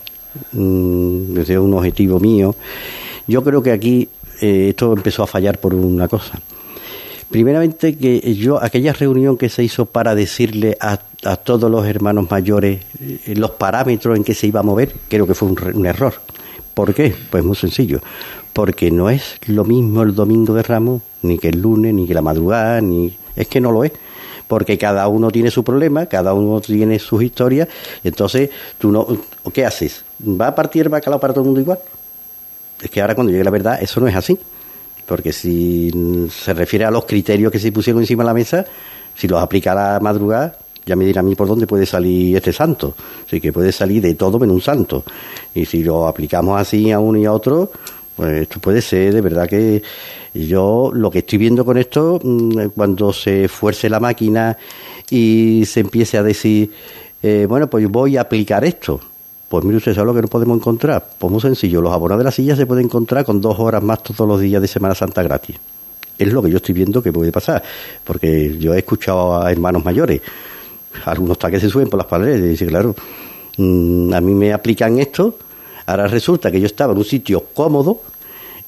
[0.52, 2.56] Mm, desde un objetivo mío.
[3.28, 4.10] Yo creo que aquí
[4.42, 6.40] eh, esto empezó a fallar por una cosa.
[7.30, 11.00] Primeramente que yo, aquella reunión que se hizo para decirle a,
[11.44, 15.34] todos los hermanos mayores eh, los parámetros en que se iba a mover, creo que
[15.34, 16.14] fue un, un, error.
[16.74, 17.14] ¿Por qué?
[17.30, 18.00] Pues muy sencillo.
[18.54, 22.14] Porque no es lo mismo el domingo de Ramos, ni que el lunes, ni que
[22.14, 23.16] la madrugada, ni...
[23.36, 23.92] Es que no lo es
[24.48, 27.68] porque cada uno tiene su problema, cada uno tiene sus historias,
[28.04, 29.06] entonces tú no,
[29.54, 30.04] ¿qué haces?
[30.24, 31.80] ¿Va a partir el bacalao para todo el mundo igual?
[32.82, 34.38] Es que ahora cuando llegue la verdad, eso no es así.
[35.06, 35.92] Porque si
[36.30, 38.66] se refiere a los criterios que se pusieron encima de la mesa,
[39.16, 42.36] si los aplica a la madrugada, ya me dirá a mí por dónde puede salir
[42.36, 42.96] este santo.
[43.26, 45.04] Así que puede salir de todo menos un santo.
[45.54, 47.72] Y si lo aplicamos así a uno y a otro,
[48.16, 49.82] pues esto puede ser de verdad que
[50.34, 54.58] yo lo que estoy viendo con esto, mm, cuando se fuerce la máquina
[55.10, 56.72] y se empiece a decir,
[57.24, 59.00] eh, bueno, pues voy a aplicar esto.
[59.50, 61.04] Pues mire usted, ¿sabe lo que no podemos encontrar?
[61.18, 64.04] Pues muy sencillo, los abonados de la silla se pueden encontrar con dos horas más
[64.04, 65.56] todos los días de Semana Santa gratis.
[66.20, 67.64] Es lo que yo estoy viendo que puede pasar,
[68.04, 70.22] porque yo he escuchado a hermanos mayores,
[71.06, 72.96] algunos que se suben por las paredes y dicen, claro,
[73.58, 75.40] mm, a mí me aplican esto,
[75.88, 78.02] ahora resulta que yo estaba en un sitio cómodo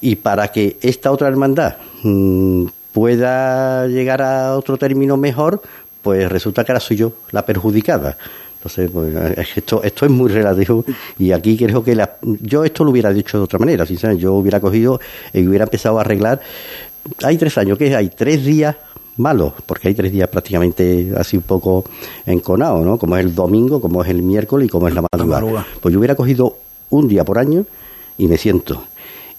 [0.02, 5.62] y para que esta otra hermandad mm, pueda llegar a otro término mejor,
[6.02, 8.17] pues resulta que ahora soy yo la perjudicada.
[8.62, 9.12] Entonces, pues,
[9.58, 10.86] esto, esto es muy relativo
[11.17, 14.36] y aquí creo que la, yo esto lo hubiera dicho de otra manera, sinceramente, yo
[14.36, 15.00] hubiera cogido
[15.34, 16.39] y hubiera empezado a arreglar.
[17.24, 18.76] Hay tres años, que hay tres días
[19.17, 21.86] malos, porque hay tres días prácticamente así un poco
[22.28, 23.00] enconados, ¿no?
[23.00, 25.65] Como es el domingo, como es el miércoles y como es la madrugada.
[25.82, 26.56] Pues yo hubiera cogido
[26.91, 27.65] un día por año
[28.19, 28.84] y me siento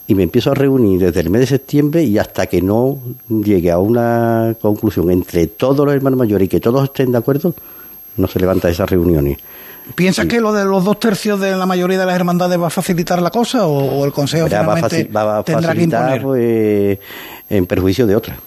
[0.09, 3.71] y me empiezo a reunir desde el mes de septiembre y hasta que no llegue
[3.71, 7.55] a una conclusión entre todos los hermanos mayores y que todos estén de acuerdo,
[8.17, 9.39] no se levanta esas reuniones.
[9.95, 12.71] ¿Piensas que lo de los dos tercios de la mayoría de las hermandades va a
[12.71, 16.99] facilitar la cosa o, el Consejo finalmente va a, facilitar pues,
[17.51, 18.39] en perjuicio de otras?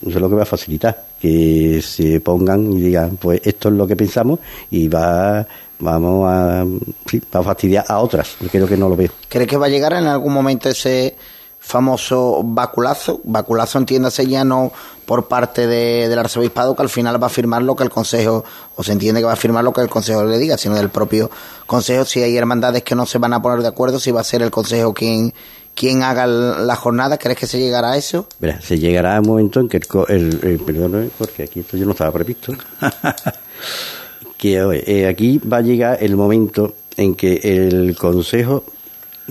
[0.00, 3.74] Eso es lo que va a facilitar, que se pongan y digan, pues esto es
[3.74, 4.38] lo que pensamos
[4.70, 5.46] y va
[5.80, 9.10] vamos a, va a fastidiar a otras, creo que no lo veo.
[9.28, 11.16] ¿Crees que va a llegar en algún momento ese
[11.62, 14.72] famoso baculazo, baculazo entiéndase ya no
[15.06, 18.44] por parte de, del arzobispado que al final va a firmar lo que el consejo,
[18.74, 20.90] o se entiende que va a firmar lo que el consejo le diga, sino del
[20.90, 21.30] propio
[21.66, 24.24] consejo, si hay hermandades que no se van a poner de acuerdo, si va a
[24.24, 25.32] ser el consejo quien,
[25.74, 28.26] quien haga la jornada, ¿crees que se llegará a eso?
[28.40, 31.86] Mira, se llegará a un momento en que el, el, perdón, porque aquí esto yo
[31.86, 32.54] no estaba previsto,
[34.36, 38.64] que eh, aquí va a llegar el momento en que el consejo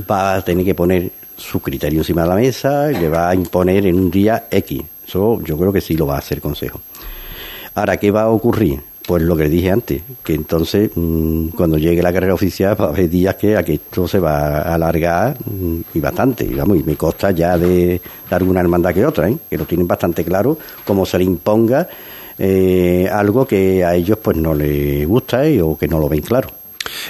[0.09, 3.35] va a tener que poner su criterio encima de la mesa y le va a
[3.35, 4.81] imponer en un día X.
[5.07, 6.79] Eso yo creo que sí lo va a hacer el Consejo.
[7.75, 8.81] Ahora, ¿qué va a ocurrir?
[9.05, 12.89] Pues lo que dije antes, que entonces mm, cuando llegue la carrera oficial va a
[12.89, 16.83] haber días que a que esto se va a alargar mm, y bastante, digamos, y
[16.83, 17.99] me consta ya de,
[18.29, 19.37] alguna hermandad que otra, ¿eh?
[19.49, 21.89] que lo tienen bastante claro, como se le imponga
[22.37, 25.61] eh, algo que a ellos pues no les gusta ¿eh?
[25.61, 26.49] o que no lo ven claro.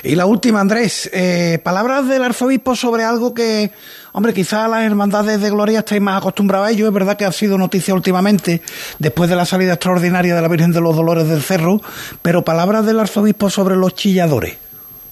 [0.03, 3.71] Y la última, Andrés, eh, palabras del arzobispo sobre algo que,
[4.13, 7.31] hombre, quizás las hermandades de Gloria estáis más acostumbrados a ello, es verdad que ha
[7.31, 8.61] sido noticia últimamente,
[8.99, 11.81] después de la salida extraordinaria de la Virgen de los Dolores del Cerro,
[12.21, 14.57] pero palabras del arzobispo sobre los chilladores.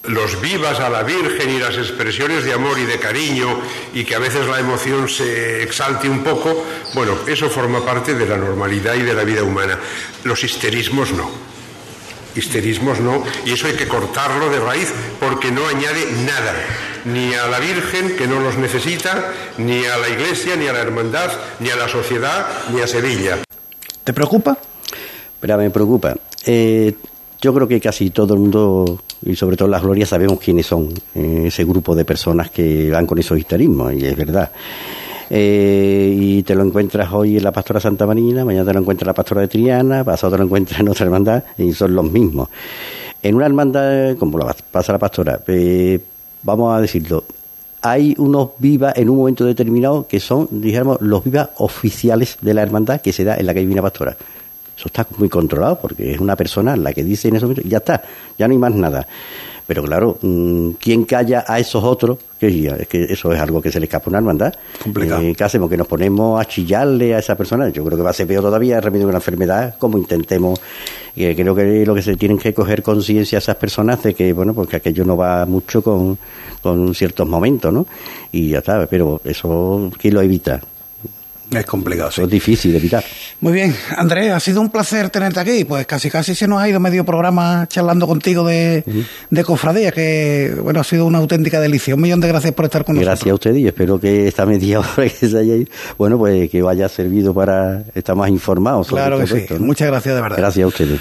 [0.03, 3.59] Los vivas a la Virgen y las expresiones de amor y de cariño
[3.93, 8.25] y que a veces la emoción se exalte un poco, bueno, eso forma parte de
[8.25, 9.77] la normalidad y de la vida humana.
[10.23, 11.48] Los histerismos no
[12.39, 16.53] histerismos no, y eso hay que cortarlo de raíz porque no añade nada,
[17.05, 20.79] ni a la Virgen, que no los necesita, ni a la Iglesia, ni a la
[20.79, 23.37] Hermandad, ni a la sociedad, ni a Sevilla.
[24.03, 24.57] ¿Te preocupa?
[25.39, 26.15] Pero me preocupa.
[26.45, 26.95] Eh,
[27.41, 30.89] yo creo que casi todo el mundo, y sobre todo las glorias, sabemos quiénes son
[31.15, 34.51] eh, ese grupo de personas que van con esos histerismos, y es verdad.
[35.29, 39.03] Eh, y te lo encuentras hoy en la Pastora Santa Marina, mañana te lo encuentras
[39.03, 42.09] en la Pastora de Triana, pasado te lo encuentras en otra hermandad y son los
[42.09, 42.49] mismos.
[43.21, 45.99] En una hermandad, como la pasa la Pastora, eh,
[46.41, 47.23] vamos a decirlo,
[47.81, 52.63] hay unos vivas en un momento determinado que son, digamos, los vivas oficiales de la
[52.63, 54.17] hermandad que se da en la calle Divina Pastora.
[54.75, 57.77] Eso está muy controlado porque es una persona la que dice en ese momento, ya
[57.77, 58.01] está,
[58.37, 59.05] ya no hay más nada.
[59.69, 62.17] Pero claro, mm, ¿quién calla a esos otros?
[62.39, 62.47] Que
[62.79, 64.55] es que eso es algo que se le escapa a una hermandad.
[64.81, 65.21] Complicado.
[65.21, 65.69] Eh, ¿Qué hacemos?
[65.69, 67.69] ¿Que nos ponemos a chillarle a esa persona?
[67.69, 70.59] Yo creo que va a ser peor todavía, remedio de una enfermedad, como intentemos.
[71.15, 74.33] Eh, creo que lo que se tienen que coger conciencia a esas personas de que,
[74.33, 76.17] bueno, porque aquello no va mucho con,
[76.63, 77.85] con ciertos momentos, ¿no?
[78.31, 80.61] Y ya está, pero eso, ¿quién lo evita?
[81.51, 82.21] Es complicado, sí.
[82.21, 83.03] Es difícil de evitar.
[83.41, 85.65] Muy bien, Andrés, ha sido un placer tenerte aquí.
[85.65, 88.83] Pues casi casi se nos ha ido medio programa charlando contigo de,
[89.29, 91.95] de cofradía, que bueno, ha sido una auténtica delicia.
[91.95, 93.15] Un millón de gracias por estar con nosotros.
[93.15, 96.49] Gracias a usted y espero que esta media hora que se haya ido, bueno, pues
[96.49, 98.87] que vaya servido para estar más informados.
[98.87, 99.45] claro que sí.
[99.59, 100.37] Muchas gracias de verdad.
[100.37, 100.99] Gracias a ustedes.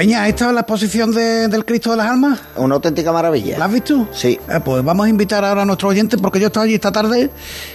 [0.00, 2.40] Peña, ¿esta es la exposición del Cristo de las Almas?
[2.56, 3.58] Una auténtica maravilla.
[3.58, 4.08] ¿La has visto?
[4.14, 4.40] Sí.
[4.48, 6.90] Eh, pues vamos a invitar ahora a nuestro oyente porque yo he estado allí esta
[6.90, 7.28] tarde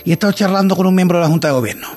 [0.03, 1.87] y he estado charlando con un miembro de la Junta de Gobierno.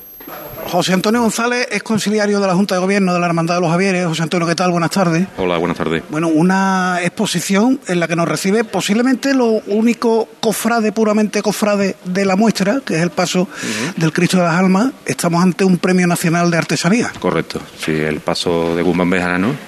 [0.70, 3.70] José Antonio González es conciliario de la Junta de Gobierno de la Hermandad de los
[3.70, 4.06] Javieres.
[4.06, 4.70] José Antonio, ¿qué tal?
[4.70, 5.26] Buenas tardes.
[5.38, 6.02] Hola, buenas tardes.
[6.10, 12.26] Bueno, una exposición en la que nos recibe posiblemente lo único cofrade, puramente cofrade de
[12.26, 13.48] la muestra, que es el paso
[13.96, 14.92] del Cristo de las Almas.
[15.06, 17.12] Estamos ante un premio nacional de artesanía.
[17.18, 19.67] Correcto, sí, el paso de Guzmán Bejarano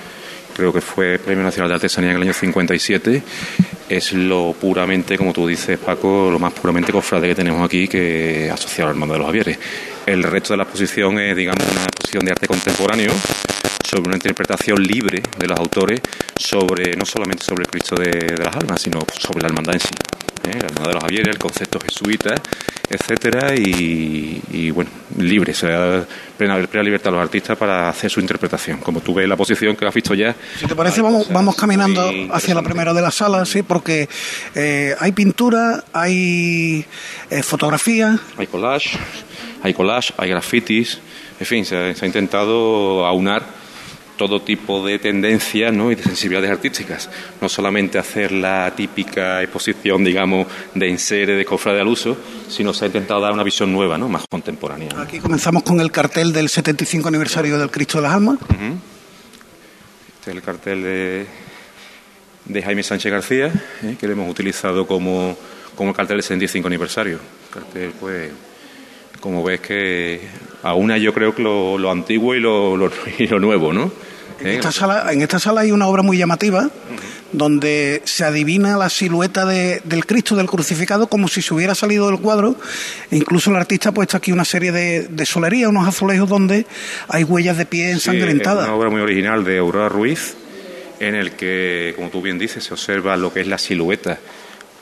[0.61, 3.23] creo que fue Premio Nacional de Artesanía en el año 57,
[3.89, 8.51] es lo puramente, como tú dices, Paco, lo más puramente cofrade que tenemos aquí que
[8.53, 9.59] asociado al mando de los Javieres.
[10.05, 13.11] El resto de la exposición es, digamos, una exposición de arte contemporáneo
[13.91, 16.01] sobre una interpretación libre de los autores
[16.39, 19.89] sobre no solamente sobre el Cristo de, las almas, sino sobre la hermandad en sí.
[20.45, 20.59] ¿eh?
[20.61, 22.35] La hermandad de los Javieres, el concepto jesuita,
[22.89, 28.21] etcétera, y, bueno, libre, se le da plena, libertad a los artistas para hacer su
[28.21, 28.79] interpretación.
[28.79, 30.37] Como tú ves la posición que has visto ya.
[30.59, 34.09] Si te parece, vamos, vamos caminando hacia la primera de las salas, sí, porque
[34.55, 36.85] eh, hay pintura, hay
[37.29, 38.17] eh, fotografía.
[38.37, 38.91] Hay collage,
[39.65, 41.01] hay collage, hay grafitis,
[41.41, 43.60] en fin, se ha intentado aunar
[44.21, 45.91] todo tipo de tendencias ¿no?
[45.91, 47.09] y de sensibilidades artísticas.
[47.41, 52.85] No solamente hacer la típica exposición, digamos, de enseres de cofrade al uso, sino se
[52.85, 54.11] ha intentado dar una visión nueva, ¿no?
[54.11, 54.91] más contemporánea.
[55.01, 58.39] Aquí comenzamos con el cartel del 75 aniversario del Cristo de las Almas.
[58.43, 61.27] Este es el cartel de,
[62.45, 63.47] de Jaime Sánchez García,
[63.83, 63.97] ¿eh?
[63.99, 65.35] que lo hemos utilizado como,
[65.75, 67.21] como cartel del 75 aniversario.
[67.51, 68.31] cartel, pues,
[69.21, 70.21] como ves que
[70.63, 73.93] aúna yo creo que lo, antiguo y lo, y lo nuevo, ¿no?
[74.41, 76.71] En, esta sala, en esta sala hay una obra muy llamativa
[77.33, 82.19] donde se adivina la silueta del Cristo del crucificado como si se hubiera salido del
[82.19, 82.57] cuadro.
[83.11, 86.67] E incluso el artista ha puesto aquí una serie de, de solería, unos azulejos donde
[87.09, 88.65] hay huellas de pie ensangrentadas.
[88.65, 90.35] es una obra muy original de Aurora Ruiz,
[90.99, 94.19] en el que, como tú bien dices, se observa lo que es la silueta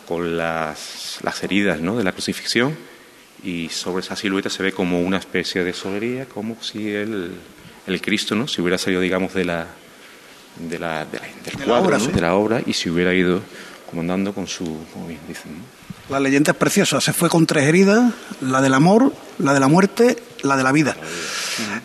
[0.06, 1.96] con las, las heridas ¿no?
[1.96, 2.87] de la crucifixión
[3.42, 7.32] y sobre esa silueta se ve como una especie de solería, como si el
[7.88, 9.66] el Cristo no si hubiera salido digamos de la,
[10.58, 13.40] de la, del cuadro de la obra y se hubiera ido
[13.90, 15.52] comandando con su como bien dicen
[16.08, 17.02] la leyenda es preciosa.
[17.02, 20.72] Se fue con tres heridas la del amor la de la muerte la de la
[20.72, 20.96] vida.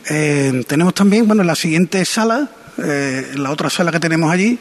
[0.10, 4.32] Eh, tenemos también bueno en la siguiente sala eh, en la otra sala que tenemos
[4.32, 4.58] allí,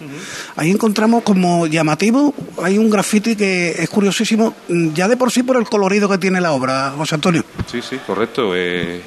[0.57, 5.57] ahí encontramos como llamativo, hay un grafiti que es curiosísimo, ya de por sí por
[5.57, 7.45] el colorido que tiene la obra, José Antonio.
[7.71, 8.53] Sí, sí, correcto.
[8.55, 9.01] Eh,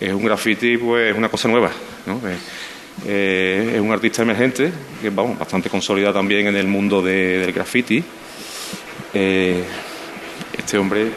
[0.00, 1.70] es un graffiti, pues es una cosa nueva,
[2.06, 2.20] ¿no?
[3.06, 8.02] Eh, es un artista emergente, que vamos, bastante consolidado también en el mundo del graffiti.
[9.12, 9.64] Eh,
[10.56, 11.10] este hombre.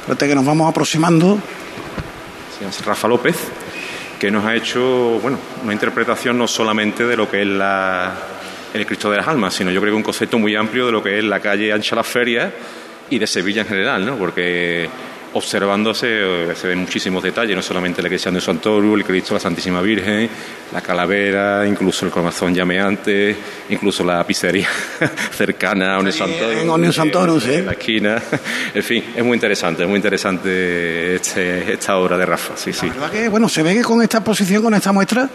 [0.00, 1.38] Espérate que nos vamos aproximando.
[2.56, 3.36] Se llama Rafa López,
[4.18, 8.14] que nos ha hecho, bueno, una interpretación no solamente de lo que es la,
[8.74, 11.02] el Cristo de las Almas, sino yo creo que un concepto muy amplio de lo
[11.02, 12.52] que es la calle Ancha la Feria
[13.10, 14.16] y de Sevilla en general, ¿no?
[14.16, 14.88] Porque
[15.34, 16.06] observándose
[16.50, 19.80] eh, se ven muchísimos detalles, no solamente la iglesia de Santorio, el Cristo, la Santísima
[19.82, 20.28] Virgen,
[20.72, 23.36] la calavera, incluso el corazón llameante,
[23.70, 24.68] incluso la pizzería
[25.32, 26.60] cercana a Onio Santorio.
[26.60, 26.70] En
[27.66, 28.22] La esquina.
[28.74, 32.56] En fin, es muy interesante, es muy interesante este, esta obra de Rafa.
[32.56, 32.88] Sí, sí.
[32.88, 35.28] verdad que, bueno, se ve que con esta exposición, con esta muestra,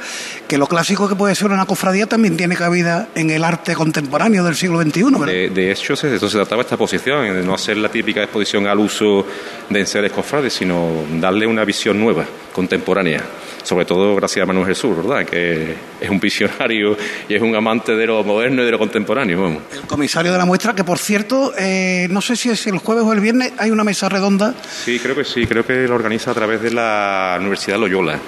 [0.47, 4.43] que lo clásico que puede ser una cofradía también tiene cabida en el arte contemporáneo
[4.43, 5.03] del siglo XXI.
[5.25, 8.67] De, de, hecho, de eso se trataba esta exposición, de no hacer la típica exposición
[8.67, 9.25] al uso
[9.69, 13.23] de enseres cofrades, sino darle una visión nueva, contemporánea
[13.63, 15.25] sobre todo gracias a Manuel Jesús, ¿verdad?
[15.25, 19.61] Que es un visionario y es un amante de lo moderno y de lo contemporáneo.
[19.71, 23.03] El comisario de la muestra, que por cierto, eh, no sé si es el jueves
[23.05, 24.53] o el viernes, hay una mesa redonda.
[24.83, 28.19] Sí, creo que sí, creo que lo organiza a través de la Universidad Loyola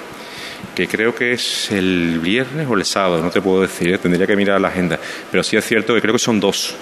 [0.74, 3.98] que creo que es el viernes o el sábado, no te puedo decir, ¿eh?
[3.98, 4.98] tendría que mirar la agenda,
[5.30, 6.74] pero sí es cierto que creo que son dos,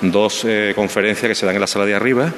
[0.00, 2.32] dos eh, conferencias que se dan en la sala de arriba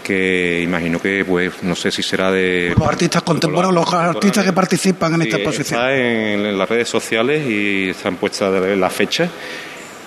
[0.00, 2.74] que imagino que, pues, no sé si será de...
[2.76, 5.80] Los artistas contemporáneos, los artistas que participan en esta exposición.
[5.80, 9.30] Está en, las redes sociales y están puestas la fecha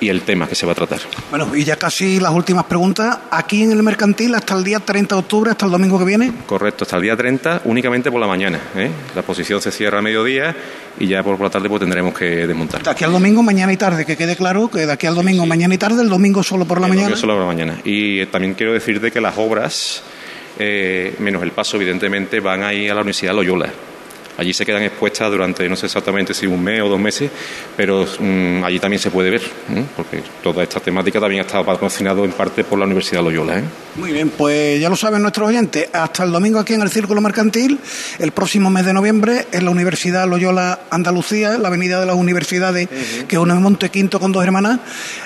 [0.04, 1.00] y el tema que se va a tratar.
[1.30, 3.18] Bueno, y ya casi las últimas preguntas.
[3.32, 6.32] Aquí en el mercantil hasta el día 30 de octubre, hasta el domingo que viene.
[6.46, 8.60] Correcto, hasta el día 30 únicamente por la mañana.
[8.76, 8.90] ¿eh?
[9.16, 10.56] La exposición se cierra a mediodía
[11.00, 12.84] y ya por la tarde pues tendremos que desmontar.
[12.84, 15.46] De aquí al domingo, mañana y tarde, que quede claro que de aquí al domingo,
[15.46, 17.04] mañana y tarde, el domingo solo por la mañana.
[17.04, 17.80] Domingo solo por la mañana.
[17.84, 20.04] Y eh, también quiero decirte que las obras,
[20.60, 23.70] eh, menos el paso, evidentemente, van a ir a la Universidad Loyola.
[24.38, 27.30] Allí se quedan expuestas durante no sé exactamente si un mes o dos meses,
[27.78, 29.42] pero mm, allí también se puede ver,
[29.96, 33.60] porque toda esta temática también ha estado patrocinado en parte por la Universidad Loyola.
[33.60, 33.64] ¿eh?
[33.96, 37.22] Muy bien, pues ya lo saben nuestros oyentes, hasta el domingo aquí en el Círculo
[37.22, 37.80] Mercantil,
[38.20, 42.90] el próximo mes de noviembre en la Universidad Loyola Andalucía, la Avenida de las Universidades,
[43.28, 44.80] que es un Monte Quinto con dos hermanas,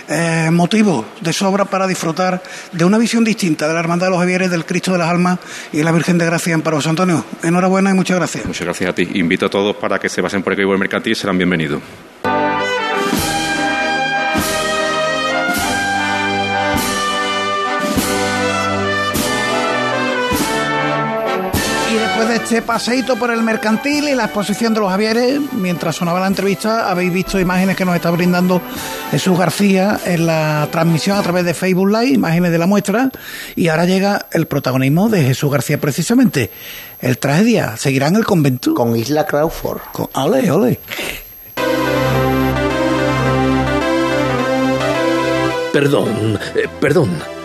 [0.09, 4.19] eh, motivo de sobra para disfrutar de una visión distinta de la Hermandad de los
[4.19, 5.39] Javieres, del Cristo de las Almas
[5.71, 6.77] y la Virgen de Gracia en Paro.
[6.85, 8.45] Antonio, enhorabuena y muchas gracias.
[8.45, 11.37] Muchas gracias a Invito a todos para que se pasen por el mercantil y serán
[11.37, 11.81] bienvenidos.
[22.47, 26.89] Este paseíto por el mercantil y la exposición de los Javieres, mientras sonaba la entrevista,
[26.89, 28.61] habéis visto imágenes que nos está brindando
[29.11, 33.11] Jesús García en la transmisión a través de Facebook Live, imágenes de la muestra,
[33.57, 36.49] y ahora llega el protagonismo de Jesús García precisamente.
[37.01, 38.73] El tragedia seguirá en el convento.
[38.73, 39.81] Con Isla Crawford.
[39.91, 40.79] Con, ole, ole.
[45.73, 47.36] Perdón, eh, perdón.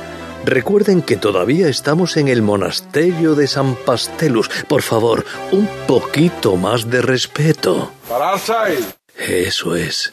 [0.45, 4.49] Recuerden que todavía estamos en el monasterio de San Pastelus.
[4.69, 7.93] Por favor, un poquito más de respeto.
[9.17, 10.13] Eso es.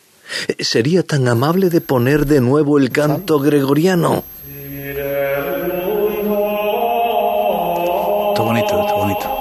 [0.59, 4.23] ¿Sería tan amable de poner de nuevo el canto gregoriano?
[8.29, 9.39] Está bonito, está bonito.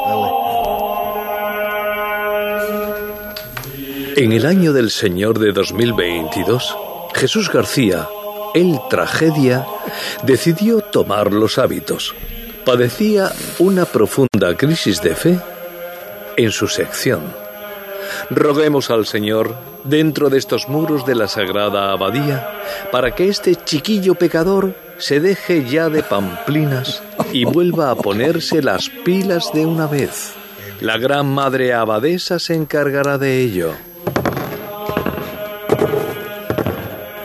[4.17, 6.77] En el año del Señor de 2022,
[7.15, 8.09] Jesús García,
[8.55, 9.67] el tragedia,
[10.23, 12.15] decidió tomar los hábitos.
[12.65, 15.39] Padecía una profunda crisis de fe
[16.37, 17.21] en su sección.
[18.31, 22.49] Roguemos al Señor, dentro de estos muros de la Sagrada Abadía,
[22.93, 28.89] para que este chiquillo pecador se deje ya de pamplinas y vuelva a ponerse las
[28.89, 30.33] pilas de una vez.
[30.81, 33.73] La gran madre abadesa se encargará de ello.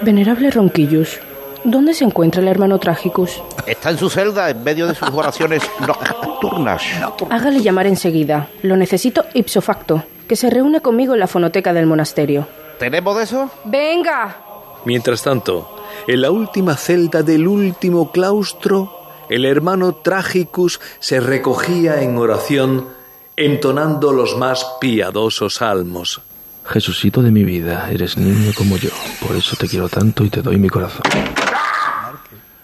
[0.04, 1.20] Venerable Ronquillus,
[1.64, 3.41] ¿dónde se encuentra el hermano Trágicus?
[3.66, 6.84] Está en su celda en medio de sus oraciones nocturnas.
[7.30, 8.49] Hágale llamar enseguida.
[8.64, 10.04] Lo necesito ipso facto.
[10.28, 12.47] Que se reúne conmigo en la fonoteca del monasterio.
[12.80, 13.49] ¿Tenemos de eso?
[13.66, 14.38] ¡Venga!
[14.86, 15.74] Mientras tanto,
[16.08, 18.91] en la última celda del último claustro,
[19.30, 22.89] el hermano Tragicus se recogía en oración,
[23.38, 26.22] entonando los más piadosos salmos.
[26.66, 28.89] Jesucito de mi vida, eres niño como yo,
[29.26, 31.01] por eso te quiero tanto y te doy mi corazón.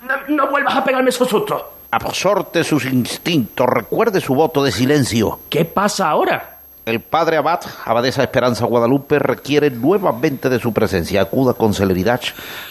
[0.08, 1.62] No, no vuelvas a pegarme esos sustos.
[1.92, 5.40] Absorte sus instintos, recuerde su voto de silencio.
[5.50, 6.60] ¿Qué pasa ahora?
[6.86, 11.22] El padre Abad, Abadesa Esperanza Guadalupe, requiere nuevamente de su presencia.
[11.22, 12.22] Acuda con celeridad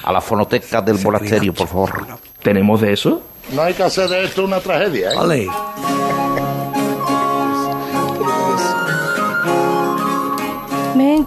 [0.02, 2.18] a la fonoteca del monasterio, por favor.
[2.42, 3.22] ¿Tenemos de eso?
[3.52, 5.16] No hay que hacer de esto una tragedia, ¿eh?
[5.16, 5.48] Ole.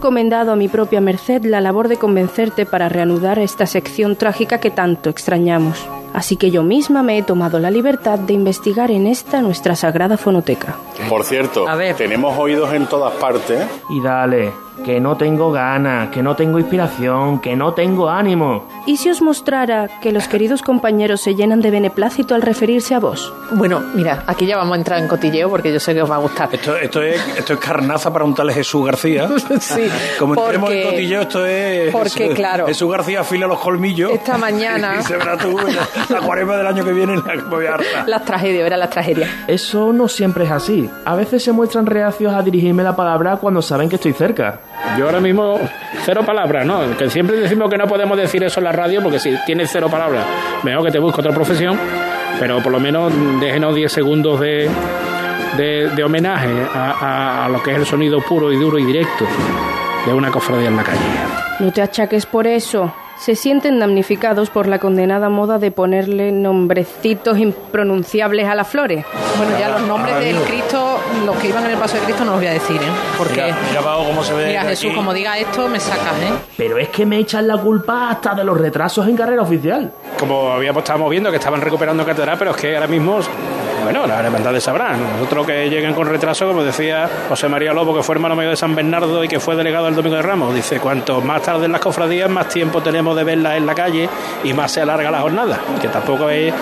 [0.02, 4.72] Encomendado a mi propia merced la labor de convencerte para reanudar esta sección trágica que
[4.72, 5.78] tanto extrañamos.
[6.12, 10.18] Así que yo misma me he tomado la libertad de investigar en esta nuestra sagrada
[10.18, 10.76] fonoteca.
[11.08, 13.64] Por cierto, tenemos oídos en todas partes.
[13.92, 14.52] Y dale,
[14.86, 18.66] que no tengo ganas, que no tengo inspiración, que no tengo ánimo.
[18.86, 23.00] ¿Y si os mostrara que los queridos compañeros se llenan de beneplácito al referirse a
[23.00, 23.32] vos?
[23.52, 26.16] Bueno, mira, aquí ya vamos a entrar en cotilleo porque yo sé que os va
[26.16, 26.50] a gustar.
[26.52, 29.30] Esto, esto, es, esto es carnaza para un tal Jesús García.
[29.60, 31.92] sí, Como porque- entremos en cotilleo, esto es.
[31.92, 32.68] porque, Jesús, claro.
[32.68, 34.12] Jesús García afila los colmillos.
[34.12, 35.88] Esta mañana- y se verá tú la,
[36.20, 38.08] la cuaresma del año que viene la que voy a hartar.
[38.10, 39.30] Las tragedias, verás las tragedias.
[39.48, 40.90] Eso no siempre es así.
[41.06, 44.60] A veces se muestran reacios a dirigirme la palabra cuando saben que estoy cerca.
[44.98, 45.60] Yo ahora mismo,
[46.04, 46.96] cero palabras, ¿no?
[46.98, 49.88] Que siempre decimos que no podemos decir eso en la radio porque si tienes cero
[49.90, 50.26] palabras,
[50.64, 51.78] mejor que te busque otra profesión,
[52.40, 54.70] pero por lo menos déjenos 10 segundos de,
[55.58, 58.86] de, de homenaje a, a- a lo que es el sonido puro y duro y
[58.86, 59.26] directo
[60.06, 61.00] de una cofradía en la calle.
[61.60, 62.94] No te achaques por eso.
[63.22, 69.06] Se sienten damnificados por la condenada moda de ponerle nombrecitos impronunciables a las flores.
[69.38, 72.32] Bueno, ya los nombres del Cristo, los que iban en el paso de Cristo, no
[72.32, 72.92] los voy a decir, ¿eh?
[73.20, 73.44] Porque.
[73.44, 74.48] Mira, mira, Pau, cómo se ve.
[74.48, 74.96] Mira, Jesús, aquí.
[74.96, 76.34] como diga esto, me sacas, ¿eh?
[76.58, 79.92] Pero es que me echan la culpa hasta de los retrasos en carrera oficial.
[80.18, 83.20] Como habíamos estábamos viendo que estaban recuperando catedral, pero es que ahora mismo,
[83.84, 85.02] bueno, las hermandades sabrán.
[85.14, 88.58] Nosotros que lleguen con retraso, como decía José María Lobo, que fue hermano mayor de
[88.58, 91.72] San Bernardo y que fue delegado del Domingo de Ramos, dice, cuanto más tarde en
[91.72, 94.10] las cofradías, más tiempo tenemos de verlas en la calle
[94.44, 95.60] y más se alarga la jornada.
[95.82, 96.54] Que tampoco es,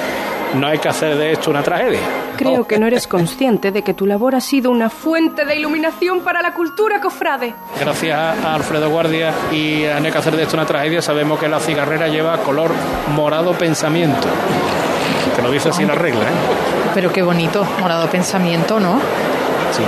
[0.55, 1.99] no hay que hacer de esto una tragedia.
[2.37, 6.21] Creo que no eres consciente de que tu labor ha sido una fuente de iluminación
[6.21, 7.53] para la cultura, cofrade.
[7.79, 11.37] Gracias a Alfredo Guardia y a no hay que hacer de esto una tragedia, sabemos
[11.37, 12.71] que la cigarrera lleva color
[13.13, 14.27] morado pensamiento.
[15.35, 16.78] Que lo dice así la regla, ¿eh?
[16.93, 18.99] Pero qué bonito, morado pensamiento, ¿no?
[19.71, 19.83] Sí.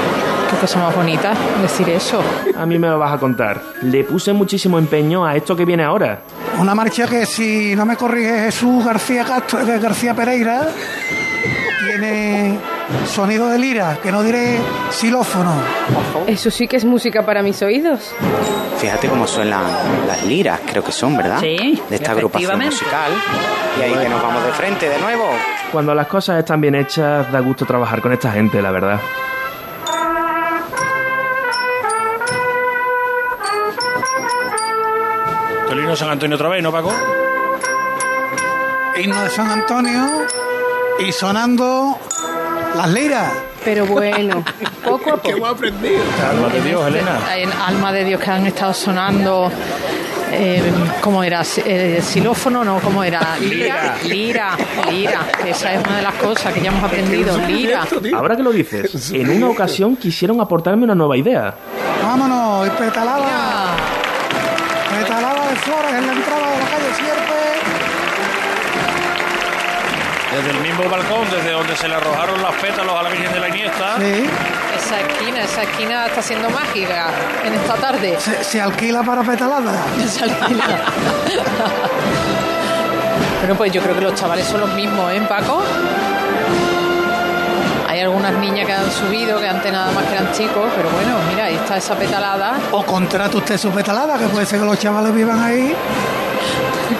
[0.50, 2.22] Qué cosa más bonita decir eso.
[2.58, 3.62] A mí me lo vas a contar.
[3.84, 6.22] Le puse muchísimo empeño a esto que viene ahora.
[6.60, 10.68] Una marcha que, si no me corrige Jesús García Castro, eh, García Pereira,
[11.88, 12.60] tiene
[13.06, 14.60] sonido de lira, que no diré
[14.92, 15.54] xilófono.
[16.28, 18.14] Eso sí que es música para mis oídos.
[18.80, 19.64] Fíjate cómo suenan
[20.08, 21.40] las liras, creo que son, ¿verdad?
[21.40, 23.12] Sí, De esta agrupación musical.
[23.80, 25.26] Y ahí que nos vamos de frente de nuevo.
[25.72, 29.00] Cuando las cosas están bien hechas, da gusto trabajar con esta gente, la verdad.
[35.70, 36.92] Tolino San Antonio otra vez, ¿no, Paco?
[38.98, 40.06] Himno de San Antonio
[41.00, 41.98] y sonando
[42.76, 43.32] Las liras.
[43.64, 44.44] Pero bueno,
[44.84, 45.22] poco a poco.
[45.24, 46.02] ¿Qué hemos aprendido?
[46.30, 47.20] Alma de Dios, Elena.
[47.30, 49.52] Hay alma de Dios que han estado sonando.
[50.34, 50.64] Eh,
[51.02, 51.42] ¿Cómo era?
[51.66, 52.64] Eh, ¿Xilófono?
[52.64, 53.38] No, ¿cómo era?
[53.38, 53.96] Lira.
[54.06, 54.58] Lira,
[54.90, 55.28] lira.
[55.46, 57.38] Esa es una de las cosas que ya hemos aprendido.
[57.48, 57.86] Lira.
[58.16, 61.54] Ahora que lo dices, en una ocasión quisieron aportarme una nueva idea.
[62.02, 63.76] Vámonos, y petalada.
[64.98, 68.11] Petalada de flores en la entrada de la calle Sierpe.
[70.32, 73.40] Desde el mismo balcón, desde donde se le arrojaron las pétalos a la Virgen de
[73.40, 73.98] la Iniesta.
[74.00, 74.30] Sí.
[74.78, 77.08] Esa esquina, esa esquina está siendo mágica
[77.46, 78.18] en esta tarde.
[78.20, 79.74] Se, se alquila para petalada.
[80.08, 80.66] Se alquila.
[83.40, 85.64] Bueno, pues yo creo que los chavales son los mismos, ¿eh, Paco?
[87.90, 91.16] Hay algunas niñas que han subido, que antes nada más que eran chicos, pero bueno,
[91.30, 92.54] mira, ahí está esa petalada.
[92.72, 95.76] O contrata usted su petalada, que puede ser que los chavales vivan ahí.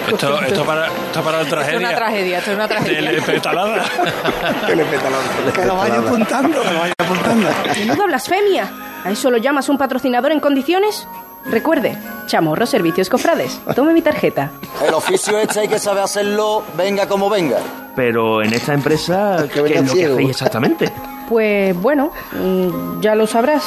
[0.08, 1.78] Esto, esto para, esto para la Esto es tragedia.
[1.88, 3.10] una tragedia, esto es una tragedia.
[3.10, 3.84] Telepetalada.
[5.54, 7.48] Que lo vaya apuntando, que lo vaya apuntando.
[7.78, 8.70] Menuda blasfemia.
[9.04, 11.06] ¿A eso lo llamas un patrocinador en condiciones?
[11.44, 13.60] Recuerde, Chamorro Servicios Cofrades.
[13.74, 14.50] Tome mi tarjeta.
[14.86, 17.58] El oficio este hay que saber hacerlo, venga como venga.
[17.96, 20.92] Pero en esta empresa, ¿qué es lo que hacéis exactamente?
[21.28, 23.64] Pues bueno, mm, ya lo sabrás.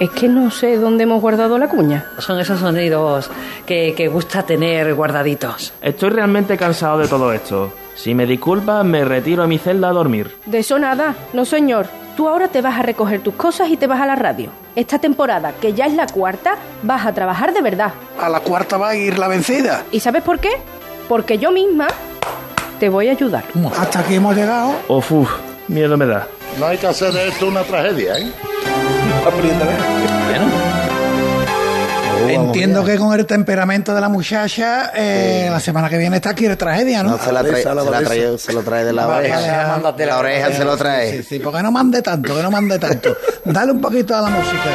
[0.00, 2.06] Es que no sé dónde hemos guardado la cuña.
[2.20, 3.30] Son esos sonidos
[3.66, 5.74] que, que gusta tener guardaditos.
[5.82, 7.70] Estoy realmente cansado de todo esto.
[7.96, 10.34] Si me disculpas, me retiro a mi celda a dormir.
[10.46, 11.86] De eso nada, no señor.
[12.16, 14.48] Tú ahora te vas a recoger tus cosas y te vas a la radio.
[14.74, 17.92] Esta temporada, que ya es la cuarta, vas a trabajar de verdad.
[18.18, 19.84] A la cuarta va a ir la vencida.
[19.92, 20.50] ¿Y sabes por qué?
[21.10, 21.88] Porque yo misma
[22.78, 23.44] te voy a ayudar.
[23.78, 24.72] Hasta aquí hemos llegado.
[24.88, 25.30] Uf, uf,
[25.68, 26.26] miedo me da.
[26.58, 28.32] No hay que hacer de esto una tragedia, ¿eh?
[32.28, 36.56] Entiendo que con el temperamento de la muchacha, eh, la semana que viene está quiere
[36.56, 37.10] tragedia, ¿no?
[37.12, 39.36] No, se la trae, se la trae- se lo trae de la oreja.
[39.36, 41.12] vale, De la oreja se lo trae.
[41.18, 43.16] Sí, sí, porque no mande tanto, que no mande tanto.
[43.44, 44.70] Dale un poquito a la música.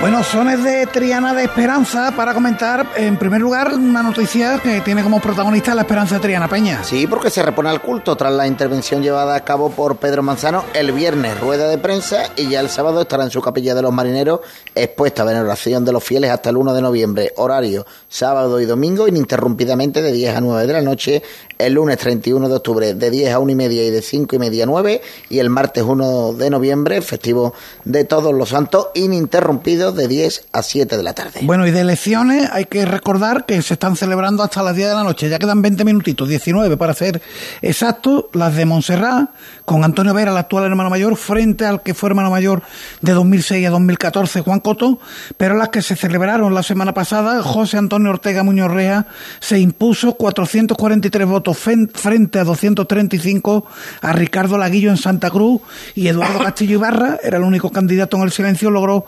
[0.00, 5.02] Bueno, sones de Triana de Esperanza para comentar, en primer lugar, una noticia que tiene
[5.02, 6.84] como protagonista la Esperanza de Triana Peña.
[6.84, 10.64] Sí, porque se repone al culto tras la intervención llevada a cabo por Pedro Manzano
[10.72, 13.92] el viernes, rueda de prensa, y ya el sábado estará en su capilla de los
[13.92, 14.38] marineros
[14.72, 19.08] expuesta a veneración de los fieles hasta el 1 de noviembre, horario sábado y domingo,
[19.08, 21.22] ininterrumpidamente de 10 a 9 de la noche,
[21.58, 24.38] el lunes 31 de octubre de 10 a 1 y media y de 5 y
[24.38, 27.52] media a 9, y el martes 1 de noviembre, festivo
[27.84, 31.40] de todos los santos, ininterrumpido de 10 a 7 de la tarde.
[31.42, 34.94] Bueno, y de elecciones hay que recordar que se están celebrando hasta las 10 de
[34.94, 35.28] la noche.
[35.28, 37.20] Ya quedan 20 minutitos, 19 para ser
[37.62, 39.30] exacto, las de Montserrat,
[39.64, 42.62] con Antonio Vera, el actual hermano mayor, frente al que fue hermano mayor
[43.00, 44.98] de 2006 a 2014, Juan Coto,
[45.36, 49.06] pero las que se celebraron la semana pasada, José Antonio Ortega Muñoz Rea
[49.40, 53.66] se impuso 443 votos frente a 235
[54.00, 55.60] a Ricardo Laguillo en Santa Cruz
[55.94, 59.06] y Eduardo Castillo Ibarra, era el único candidato en el silencio, logró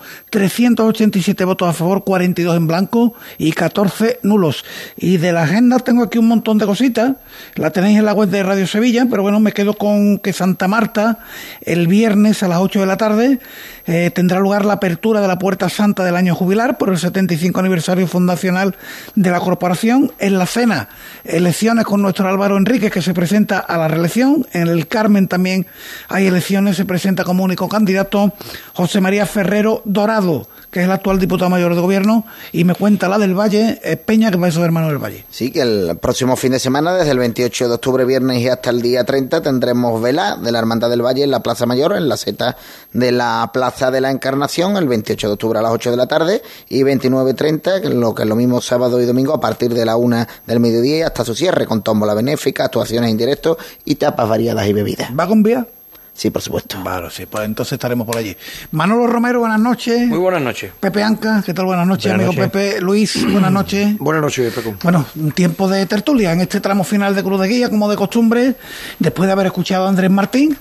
[0.76, 4.64] 387 votos a favor, 42 en blanco y 14 nulos.
[4.96, 7.12] Y de la agenda tengo aquí un montón de cositas,
[7.56, 10.68] la tenéis en la web de Radio Sevilla, pero bueno, me quedo con que Santa
[10.68, 11.18] Marta
[11.62, 13.40] el viernes a las 8 de la tarde
[13.86, 17.58] eh, tendrá lugar la apertura de la Puerta Santa del año jubilar por el 75
[17.58, 18.76] aniversario fundacional
[19.14, 20.12] de la corporación.
[20.18, 20.88] En la cena,
[21.24, 24.46] elecciones con nuestro Álvaro Enríquez, que se presenta a la reelección.
[24.52, 25.66] En el Carmen también
[26.08, 28.32] hay elecciones, se presenta como único candidato
[28.74, 33.08] José María Ferrero Dorado, que es el actual diputado mayor de gobierno, y me cuenta
[33.08, 35.24] la del Valle, eh, Peña, que va a ser hermano del Valle.
[35.30, 38.70] Sí, que el próximo fin de semana, desde el 28 de octubre, viernes y hasta
[38.70, 42.08] el día 30, tendremos vela de la Hermandad del Valle en la Plaza Mayor, en
[42.08, 42.56] la seta
[42.92, 46.06] de la Plaza de la Encarnación, el 28 de octubre a las 8 de la
[46.06, 49.34] tarde y 29 y 30, que es lo que es lo mismo sábado y domingo
[49.34, 53.16] a partir de la 1 del mediodía hasta su cierre, con tómbola benéfica, actuaciones en
[53.16, 55.10] directo y tapas variadas y bebidas.
[55.18, 55.66] ¿Va con vía?
[56.12, 56.76] Sí, por supuesto.
[56.82, 58.36] Vale, sí, pues entonces estaremos por allí.
[58.72, 60.00] Manolo Romero, buenas noches.
[60.06, 60.72] Muy buenas noches.
[60.78, 61.64] Pepe Anca, ¿qué tal?
[61.64, 62.60] Buenas noches, Buenas amigo noches.
[62.62, 62.80] Pepe.
[62.80, 63.96] Luis, buenas noches.
[63.98, 64.74] Buenas noches, Paco.
[64.82, 67.96] Bueno, un tiempo de tertulia en este tramo final de Cruz de Guía, como de
[67.96, 68.54] costumbre,
[68.98, 70.58] después de haber escuchado a Andrés Martín,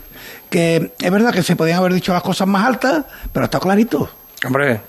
[0.50, 4.10] que es verdad que se podían haber dicho las cosas más altas, pero está clarito.
[4.46, 4.80] Hombre,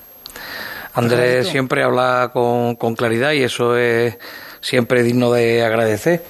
[0.95, 4.17] Andrés siempre habla con, con claridad y eso es
[4.61, 6.25] siempre digno de agradecer.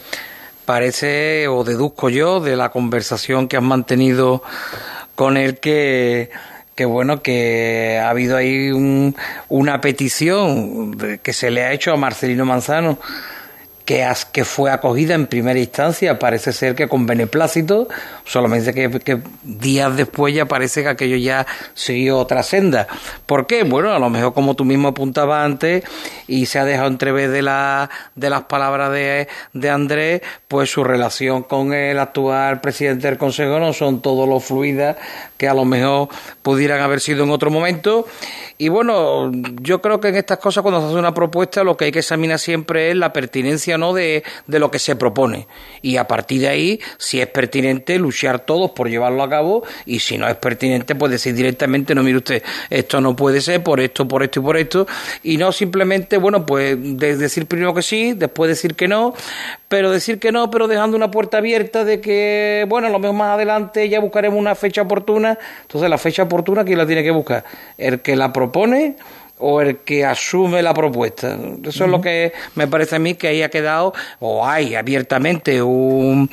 [0.75, 4.41] Parece, o deduzco yo, de la conversación que has mantenido
[5.17, 6.31] con él que,
[6.77, 9.17] que bueno, que ha habido ahí un-
[9.49, 12.99] una petición que se le ha hecho a Marcelino Manzano
[14.33, 17.89] que, fue acogida en primera instancia, parece ser que con beneplácito,
[18.25, 22.87] solamente que, que días después ya parece que aquello ya siguió otra senda.
[23.27, 23.65] ¿Por qué?
[23.65, 25.83] Bueno, a lo mejor como tú mismo apuntabas antes
[26.29, 30.85] y se ha dejado entrever de, la, de las palabras de, de Andrés, pues su
[30.85, 34.99] relación con el actual presidente del Consejo no son todo lo fluidas
[35.37, 36.11] que a lo mejor
[36.43, 38.07] pudieran haber sido en otro momento.
[38.59, 39.33] Y bueno,
[39.63, 42.01] yo creo que en estas cosas cuando se hace una propuesta lo que hay que
[42.01, 45.49] examinar siempre es la pertinencia no de, de lo que se propone.
[45.83, 49.99] Y a partir de ahí, si es pertinente, luchar todos por llevarlo a cabo y
[49.99, 53.81] si no es pertinente, pues decir directamente, no, mire usted, esto no puede ser por
[53.81, 54.87] esto, por esto y por esto.
[55.25, 59.15] Y no simplemente, bueno, pues de- decir primero que sí, después decir que no,
[59.69, 63.35] pero decir que no, pero dejando una puerta abierta de que, bueno, lo mejor más
[63.35, 65.39] adelante ya buscaremos una fecha oportuna.
[65.63, 67.45] Entonces, la fecha oportuna, ¿quién la tiene que buscar?
[67.79, 68.97] El que la propone
[69.41, 71.37] o el que asume la propuesta.
[71.65, 75.63] Eso es lo que me parece a mí que ahí ha quedado, o hay abiertamente
[75.63, 76.31] un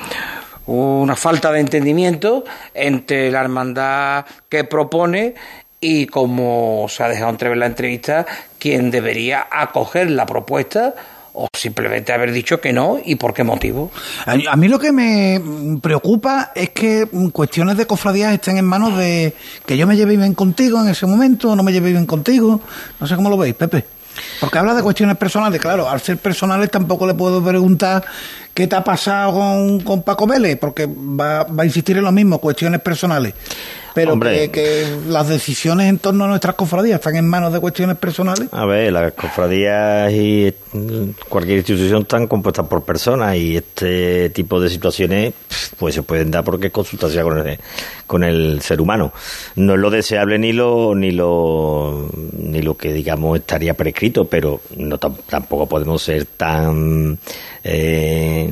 [0.67, 2.43] una falta de entendimiento
[2.73, 5.33] entre la hermandad que propone
[5.79, 8.25] y como se ha dejado entrever en la entrevista,
[8.59, 10.93] quien debería acoger la propuesta
[11.37, 13.91] o simplemente haber dicho que no y por qué motivo.
[14.25, 15.39] A, mí lo que me
[15.81, 19.35] preocupa es que cuestiones de cofradías estén en manos de
[19.65, 22.59] que yo me lleve bien contigo en ese momento, o no me lleve bien contigo.
[22.99, 23.85] No sé cómo lo veis, Pepe.
[24.39, 28.03] Porque habla de cuestiones personales, claro, al ser personales tampoco le puedo preguntar
[28.51, 32.11] qué te ha pasado con, con Paco Vélez, porque va, va a insistir en lo
[32.11, 33.35] mismo, cuestiones personales.
[33.97, 37.97] Pero que, que las decisiones en torno a nuestras cofradías están en manos de cuestiones
[37.97, 38.47] personales.
[38.51, 44.59] A ver, las cofradías y mm, cualquier institución están compuestas por personas y este tipo
[44.59, 45.33] de situaciones
[45.77, 47.59] pues se pueden dar porque es consultación con el,
[48.05, 49.11] con el ser humano.
[49.55, 54.61] No es lo deseable ni lo ni lo ni lo que digamos estaría prescrito, pero
[54.77, 57.17] no tam- tampoco podemos ser tan
[57.63, 58.49] eh,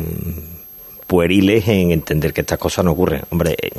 [1.07, 3.21] pueriles en entender que estas cosas no ocurren.
[3.29, 3.69] Hombre, eh,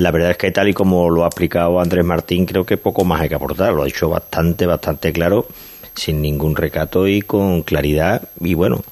[0.00, 3.04] la verdad es que tal y como lo ha aplicado Andrés Martín, creo que poco
[3.04, 3.72] más hay que aportar.
[3.72, 5.46] Lo ha dicho bastante, bastante claro,
[5.94, 8.22] sin ningún recato y con claridad.
[8.40, 8.82] Y bueno,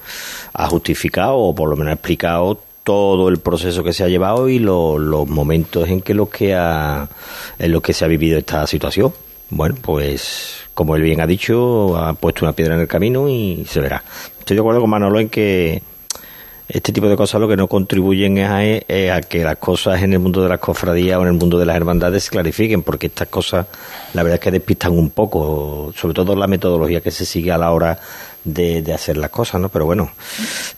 [0.53, 4.49] ha justificado o por lo menos ha explicado todo el proceso que se ha llevado
[4.49, 7.09] y lo- los momentos en que los que ha
[7.59, 9.13] en los que se ha vivido esta situación.
[9.51, 13.65] Bueno, pues como él bien ha dicho, ha puesto una piedra en el camino y
[13.69, 14.03] se verá.
[14.39, 15.83] Estoy de acuerdo con Manolo en que
[16.69, 20.03] este tipo de cosas lo que no contribuyen es a, es a que las cosas
[20.03, 22.83] en el mundo de las cofradías o en el mundo de las hermandades se clarifiquen,
[22.83, 23.67] porque estas cosas
[24.13, 27.59] la verdad es que despistan un poco, sobre todo la metodología que se sigue a
[27.59, 27.99] la hora
[28.53, 29.69] de, de hacer las cosas, ¿no?
[29.69, 30.11] Pero bueno,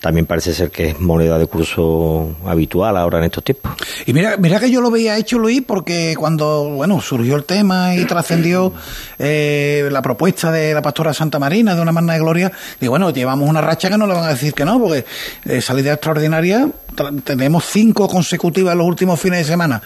[0.01, 3.73] también parece ser que es moneda de curso habitual ahora en estos tiempos.
[4.07, 7.95] Y mira, mira que yo lo veía hecho, Luis, porque cuando bueno surgió el tema
[7.95, 8.73] y trascendió
[9.19, 13.11] eh, la propuesta de la pastora Santa Marina de una magna de gloria, digo, bueno,
[13.11, 15.05] llevamos una racha que no le van a decir que no, porque
[15.45, 19.83] eh, salida extraordinaria tra- tenemos cinco consecutivas en los últimos fines de semana.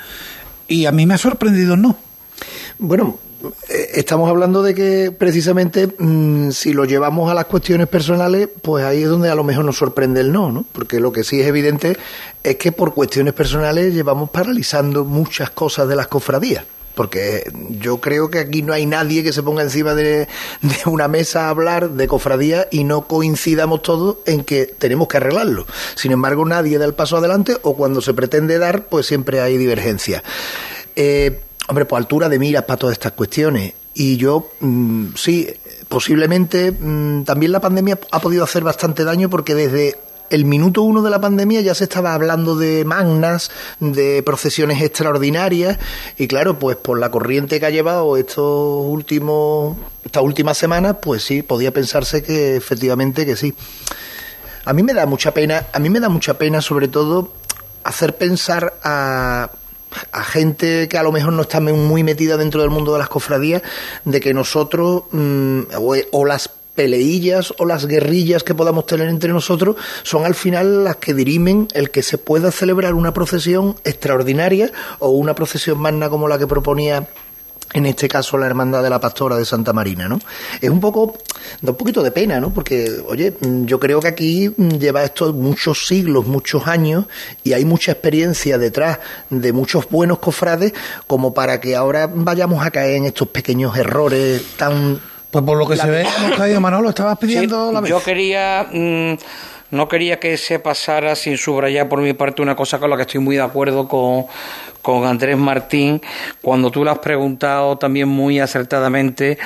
[0.67, 1.97] Y a mí me ha sorprendido no.
[2.79, 3.19] Bueno,
[3.69, 9.03] estamos hablando de que precisamente mm, si lo llevamos a las cuestiones personales, pues ahí
[9.03, 10.65] es donde a lo mejor nos sorprende el no, ¿no?
[10.73, 11.97] Porque lo que sí es evidente
[12.43, 16.65] es que por cuestiones personales llevamos paralizando muchas cosas de las cofradías.
[16.95, 20.29] Porque yo creo que aquí no hay nadie que se ponga encima de,
[20.63, 25.17] de una mesa a hablar de cofradía y no coincidamos todos en que tenemos que
[25.17, 25.67] arreglarlo.
[25.97, 29.57] Sin embargo, nadie da el paso adelante o cuando se pretende dar, pues siempre hay
[29.57, 30.23] divergencia.
[30.95, 33.75] Eh, hombre, pues altura de miras para todas estas cuestiones.
[33.95, 35.49] Y yo, mm, sí,
[35.89, 39.97] posiblemente mm, también la pandemia ha podido hacer bastante daño porque desde
[40.31, 45.79] el minuto uno de la pandemia ya se estaba hablando de magnas, de procesiones extraordinarias
[46.17, 51.23] y claro, pues por la corriente que ha llevado estos últimos, estas últimas semanas, pues
[51.23, 53.55] sí, podía pensarse que efectivamente que sí.
[54.65, 57.33] A mí me da mucha pena, a mí me da mucha pena sobre todo
[57.85, 59.51] hacer pensar a,
[60.13, 63.09] a gente que a lo mejor no está muy metida dentro del mundo de las
[63.09, 63.63] cofradías,
[64.05, 69.33] de que nosotros, mm, o, o las peleillas o las guerrillas que podamos tener entre
[69.33, 74.73] nosotros son al final las que dirimen el que se pueda celebrar una procesión extraordinaria
[74.99, 77.09] o una procesión magna como la que proponía
[77.75, 80.21] en este caso la hermandad de la pastora de Santa Marina, ¿no?
[80.61, 81.19] Es un poco,
[81.61, 82.51] da un poquito de pena, ¿no?
[82.51, 87.07] Porque, oye, mm, yo creo que aquí mm, lleva esto muchos siglos, muchos años,
[87.43, 90.73] y hay mucha experiencia detrás de muchos buenos cofrades,
[91.09, 95.01] como para que ahora vayamos a caer en estos pequeños errores tan...
[95.33, 97.91] Pues por lo que se ve, hemos caído, Manolo, estabas pidiendo la vez.
[97.91, 99.15] Yo quería, mm,
[99.75, 103.03] no quería que se pasara sin subrayar por mi parte una cosa con la que
[103.03, 104.27] estoy muy de acuerdo con,
[104.81, 106.01] con Andrés Martín,
[106.41, 109.39] cuando tú le has preguntado también muy acertadamente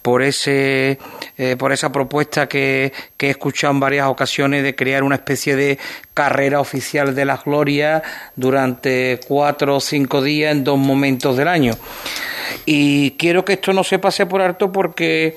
[0.00, 0.98] por ese
[1.38, 5.56] eh, por esa propuesta que, que he escuchado en varias ocasiones de crear una especie
[5.56, 5.78] de
[6.12, 8.02] carrera oficial de la gloria
[8.36, 11.74] durante cuatro o cinco días en dos momentos del año.
[12.66, 15.36] Y quiero que esto no se pase por alto porque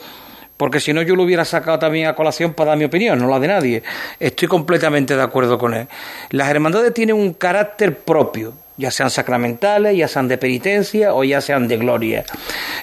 [0.58, 3.28] porque si no yo lo hubiera sacado también a colación para dar mi opinión, no
[3.28, 3.84] la de nadie.
[4.20, 5.88] Estoy completamente de acuerdo con él.
[6.30, 11.41] Las hermandades tienen un carácter propio, ya sean sacramentales, ya sean de penitencia o ya
[11.41, 12.26] sean de gloria.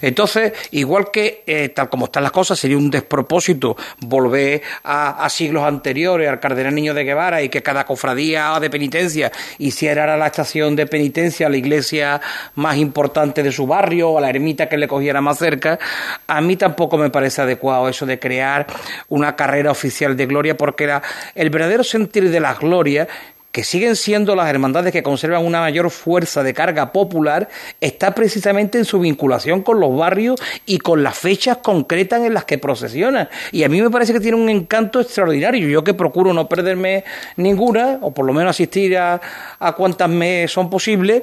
[0.01, 5.65] Entonces, igual que eh, tal como están las cosas, sería un despropósito volver a, siglos
[5.65, 10.77] anteriores, al cardenal Niño de Guevara, y que cada cofradía de penitencia hiciera la estación
[10.77, 12.21] de penitencia a la iglesia
[12.55, 15.79] más importante de su barrio o a la ermita que le cogiera más cerca.
[16.27, 18.67] A mí tampoco me parece adecuado eso de crear
[19.09, 20.93] una carrera oficial de gloria, porque
[21.35, 23.09] el verdadero sentir de la gloria
[23.53, 27.49] que siguen siendo las hermandades que conservan una mayor fuerza de carga popular,
[27.83, 32.47] está precisamente en su vinculación con los barrios y con las fechas concretas en las
[32.47, 33.29] que procesionan.
[33.53, 35.69] Y a mí me parece que tiene un encanto extraordinario.
[35.69, 37.05] Yo que procuro no perderme
[37.37, 39.21] ninguna, o por lo menos asistir a,
[39.59, 41.23] a cuantas me son posibles,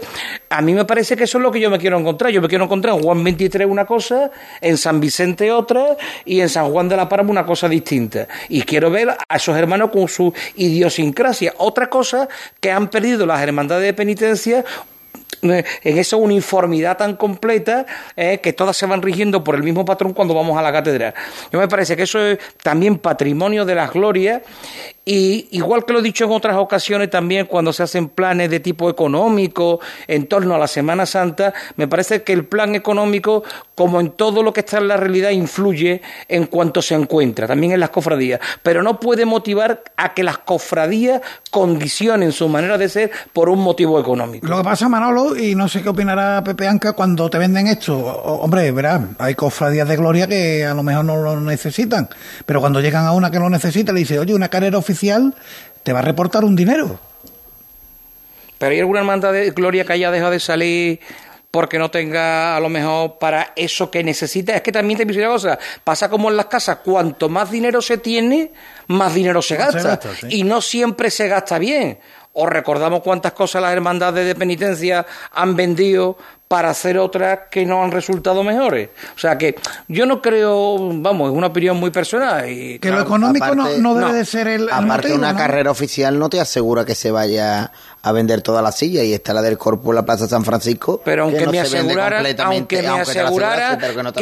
[0.50, 2.32] a mí me parece que eso es lo que yo me quiero encontrar.
[2.32, 4.30] Yo me quiero encontrar en Juan 23 una cosa,
[4.62, 8.28] en San Vicente otra, y en San Juan de la Parma una cosa distinta.
[8.50, 11.56] Y quiero ver a esos hermanos con su idiosincrasia.
[11.58, 12.19] Otra cosa
[12.60, 14.66] que han perdido las hermandades de penitencia
[15.42, 20.14] en esa uniformidad tan completa eh, que todas se van rigiendo por el mismo patrón
[20.14, 21.14] cuando vamos a la catedral.
[21.52, 24.42] Yo me parece que eso es también patrimonio de las glorias
[25.12, 28.60] y igual que lo he dicho en otras ocasiones también cuando se hacen planes de
[28.60, 33.44] tipo económico en torno a la Semana Santa, me parece que el plan económico,
[33.74, 37.72] como en todo lo que está en la realidad, influye en cuanto se encuentra, también
[37.72, 42.88] en las cofradías, pero no puede motivar a que las cofradías condicionen su manera de
[42.88, 44.46] ser por un motivo económico.
[44.46, 47.98] Lo que pasa, Manolo, y no sé qué opinará Pepe Anca cuando te venden esto,
[47.98, 52.08] hombre, verás, hay cofradías de gloria que a lo mejor no lo necesitan,
[52.46, 54.99] pero cuando llegan a una que lo necesita, le dice, oye, una carrera oficial
[55.84, 57.00] te va a reportar un dinero.
[58.58, 61.00] Pero hay alguna hermandad de gloria que haya dejado de salir
[61.52, 64.56] porque no tenga a lo mejor para eso que necesita.
[64.56, 67.82] Es que también te digo una cosa, pasa como en las casas, cuanto más dinero
[67.82, 68.52] se tiene,
[68.88, 69.80] más dinero se gasta.
[69.80, 70.28] Se gasta sí.
[70.30, 72.00] Y no siempre se gasta bien.
[72.34, 76.18] O recordamos cuántas cosas las hermandades de penitencia han vendido
[76.50, 78.90] para hacer otras que no han resultado mejores.
[79.16, 79.56] O sea que
[79.88, 82.50] yo no creo, vamos, es una opinión muy personal.
[82.50, 85.16] Y, que claro, lo económico aparte, no, no, debe de ser el, el Aparte, motivo,
[85.16, 85.38] una ¿no?
[85.38, 87.72] carrera oficial no te asegura que se vaya
[88.02, 91.02] a vender toda la silla y está la del Corpus en la Plaza San Francisco.
[91.04, 94.14] Pero aunque que no me se vende asegurara, completamente, aunque me aunque asegurara que no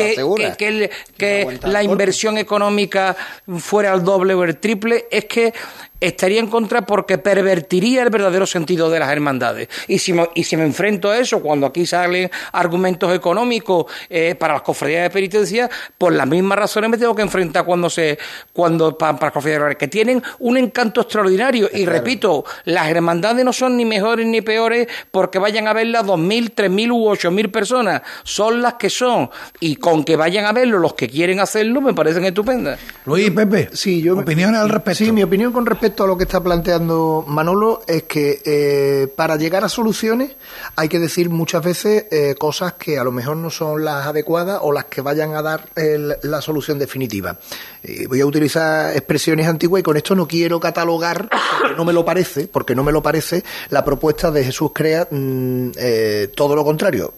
[1.17, 3.15] que, la inversión económica
[3.59, 5.53] fuera el doble o el triple, es que
[5.99, 9.67] estaría en contra porque pervertiría el verdadero sentido de las hermandades.
[9.87, 14.35] Y si me, y si me enfrento a eso, cuando aquí salen argumentos económicos eh,
[14.37, 18.19] para las cofradías de penitencia, por las mismas razones me tengo que enfrentar cuando se
[18.53, 21.67] cuando pa- para, las cofradías que tienen un encanto extraordinario.
[21.73, 26.19] Y repito, las hermandades no son ni mejores ni peores porque vayan a verlas dos
[26.19, 28.01] mil, tres mil u ocho mil personas.
[28.23, 29.29] Son las que son.
[29.59, 32.79] Y con que vayan a verlo los que quieren hacerlo, me parecen estupendas.
[33.05, 35.03] Luis, Pepe, sí, yo, opiniones al respecto.
[35.05, 39.35] Sí, mi opinión con respecto a lo que está planteando Manolo es que eh, para
[39.35, 40.31] llegar a soluciones
[40.75, 44.59] hay que decir muchas veces eh, cosas que a lo mejor no son las adecuadas
[44.61, 47.37] o las que vayan a dar el- la solución definitiva.
[47.83, 51.29] Eh, voy a utilizar expresiones antiguas y con esto no quiero catalogar,
[51.61, 55.07] porque no me lo parece, porque no me lo parece, la propuesta de Jesús Crea
[55.09, 57.13] mm, eh, todo lo contrario.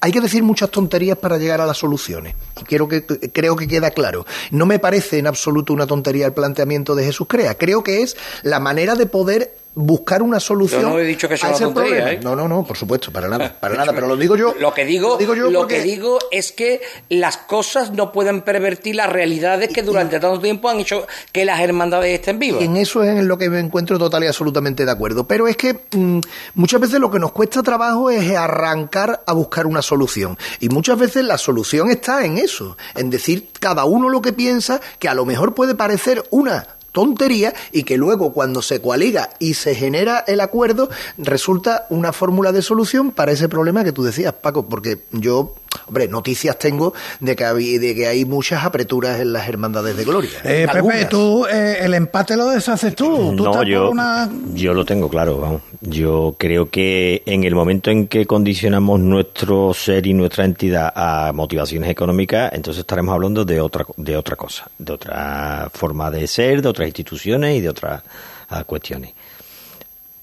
[0.00, 2.34] Hay que decir muchas tonterías para llegar a las soluciones.
[2.60, 4.26] Y quiero que, creo que queda claro.
[4.50, 7.56] No me parece en absoluto una tontería el planteamiento de Jesús Crea.
[7.56, 10.80] Creo que es la manera de poder buscar una solución.
[10.80, 12.12] Yo no he dicho que sea una tontería.
[12.12, 12.20] ¿eh?
[12.22, 13.92] No, no, no, por supuesto, para nada, para nada.
[13.92, 14.54] Pero lo digo yo.
[14.58, 18.40] Lo que digo, digo yo lo porque- que digo es que las cosas no pueden
[18.40, 22.62] pervertir las realidades que durante tanto tiempo han hecho que las hermandades estén vivas.
[22.62, 25.28] Y en eso es en lo que me encuentro total y absolutamente de acuerdo.
[25.28, 26.20] Pero es que mm,
[26.54, 30.38] muchas veces lo que nos cuesta trabajo es arrancar a buscar una solución.
[30.58, 34.80] Y muchas veces la solución está en eso, en decir cada uno lo que piensa,
[34.98, 36.66] que a lo mejor puede parecer una
[36.96, 40.88] tontería y que luego cuando se coaliga y se genera el acuerdo
[41.18, 45.54] resulta una fórmula de solución para ese problema que tú decías Paco porque yo
[45.86, 50.04] hombre noticias tengo de que hay, de que hay muchas apreturas en las hermandades de
[50.04, 53.34] gloria Eh, Pepe, tú eh, el empate lo deshaces tú.
[53.36, 54.30] Tú No, yo, una...
[54.54, 55.62] yo lo tengo claro, vamos.
[55.80, 61.32] Yo creo que en el momento en que condicionamos nuestro ser y nuestra entidad a
[61.32, 66.62] motivaciones económicas, entonces estaremos hablando de otra, de otra cosa, de otra forma de ser,
[66.62, 68.02] de otras instituciones y de otras
[68.48, 69.12] ah, cuestiones.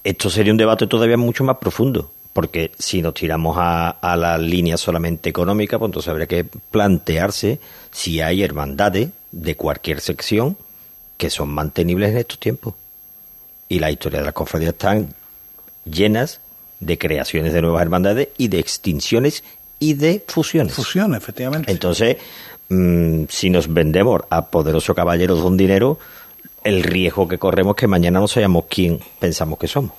[0.02, 4.36] Esto sería un debate todavía mucho más profundo, Porque si nos tiramos a, a la
[4.36, 7.60] línea solamente económica, pues entonces habría que plantearse
[7.90, 10.56] si hay hermandades de cualquier sección
[11.16, 12.74] que son mantenibles en estos tiempos.
[13.68, 15.14] Y la historia de las cofradías están
[15.84, 16.40] llenas
[16.80, 19.42] de creaciones de nuevas hermandades y de extinciones
[19.78, 20.74] y de fusiones.
[20.74, 21.70] Fusiones, efectivamente.
[21.70, 22.16] Entonces,
[22.68, 25.98] mm, si nos vendemos a poderosos caballeros con dinero,
[26.62, 29.92] el riesgo que corremos es que mañana no sabemos quién pensamos que somos.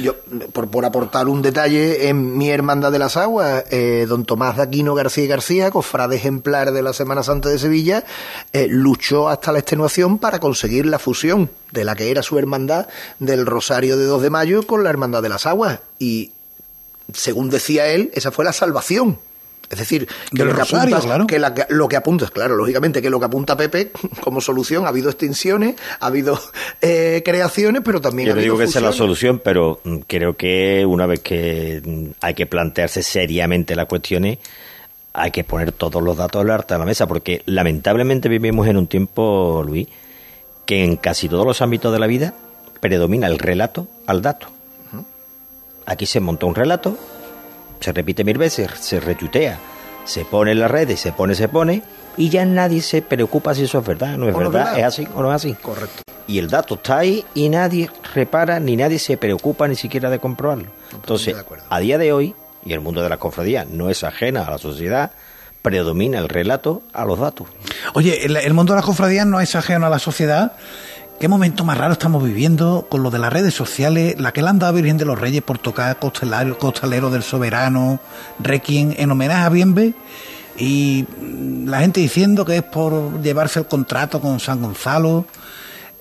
[0.00, 0.16] Yo,
[0.52, 4.62] por, por aportar un detalle, en mi Hermandad de las Aguas, eh, don Tomás de
[4.62, 8.04] Aquino García García, cofrade ejemplar de la Semana Santa de Sevilla,
[8.52, 12.88] eh, luchó hasta la extenuación para conseguir la fusión de la que era su hermandad
[13.18, 15.80] del Rosario de 2 de Mayo con la Hermandad de las Aguas.
[15.98, 16.32] Y,
[17.12, 19.18] según decía él, esa fue la salvación.
[19.70, 21.26] Es decir, que, lo que, Rosario, apuntas, claro.
[21.28, 24.84] que la que- lo que apuntas, claro, lógicamente, que lo que apunta Pepe como solución,
[24.84, 26.38] ha habido extinciones, ha habido
[26.82, 28.96] eh, creaciones, pero también Yo ha no digo que sea la fusiones.
[28.96, 34.38] solución, pero mm, creo que una vez que mm, hay que plantearse seriamente las cuestiones,
[35.12, 38.76] hay que poner todos los datos al arte a la mesa, porque lamentablemente vivimos en
[38.76, 39.86] un tiempo, Luis,
[40.66, 42.34] que en casi todos los ámbitos de la vida
[42.80, 44.48] predomina el relato al dato.
[45.86, 46.96] Aquí se monta un relato,
[47.80, 49.58] se repite mil veces, se retuitea,
[50.04, 51.82] se pone en las redes, se pone, se pone,
[52.16, 54.72] y ya nadie se preocupa si eso es verdad, no es O no es verdad,
[54.74, 54.80] verdad.
[54.80, 55.54] es así o no es así.
[55.54, 56.02] Correcto.
[56.26, 60.18] Y el dato está ahí y nadie repara ni nadie se preocupa ni siquiera de
[60.18, 60.66] comprobarlo.
[60.92, 61.34] Entonces,
[61.68, 64.58] a día de hoy, y el mundo de la cofradía no es ajena a la
[64.58, 65.10] sociedad,
[65.62, 67.46] predomina el relato a los datos.
[67.94, 70.52] Oye, el, el mundo de las cofradías no es ajeno a la sociedad.
[71.20, 74.18] ¿Qué momento más raro estamos viviendo con lo de las redes sociales?
[74.18, 77.22] La que le han dado a Virgen de los Reyes por tocar Costalero, Costalero del
[77.22, 78.00] Soberano,
[78.38, 79.92] Requiem, en homenaje a Bienve.
[80.56, 85.26] Y mm, la gente diciendo que es por llevarse el contrato con San Gonzalo.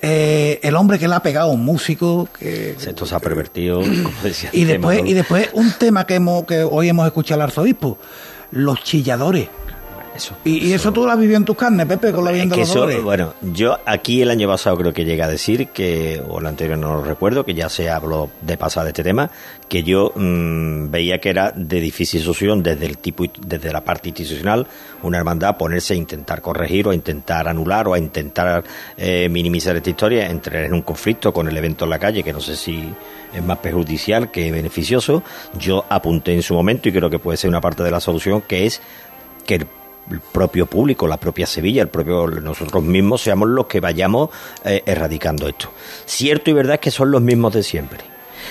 [0.01, 2.29] Eh, el hombre que le ha pegado a un músico.
[2.39, 5.11] Que, Esto se ha pervertido, como decía y después, tema, ¿no?
[5.11, 7.97] y después un tema que, hemos, que hoy hemos escuchado al arzobispo,
[8.51, 9.49] los chilladores.
[10.43, 12.55] Y, y eso tú lo has vivido en tus carnes, Pepe, con la bien de
[12.55, 16.21] que los eso, bueno, yo aquí el año pasado creo que llega a decir que,
[16.27, 19.29] o el anterior no lo recuerdo, que ya se habló de pasada de este tema,
[19.67, 24.09] que yo mm, veía que era de difícil solución desde el tipo, desde la parte
[24.09, 24.67] institucional,
[25.03, 28.63] una hermandad ponerse a intentar corregir o a intentar anular o a intentar
[28.97, 32.33] eh, minimizar esta historia, entrar en un conflicto con el evento en la calle, que
[32.33, 32.89] no sé si
[33.33, 35.23] es más perjudicial que beneficioso.
[35.57, 38.41] Yo apunté en su momento y creo que puede ser una parte de la solución,
[38.41, 38.81] que es
[39.45, 39.67] que el
[40.09, 44.29] el propio público, la propia Sevilla, el propio nosotros mismos seamos los que vayamos
[44.63, 45.71] eh, erradicando esto.
[46.05, 47.99] Cierto y verdad es que son los mismos de siempre.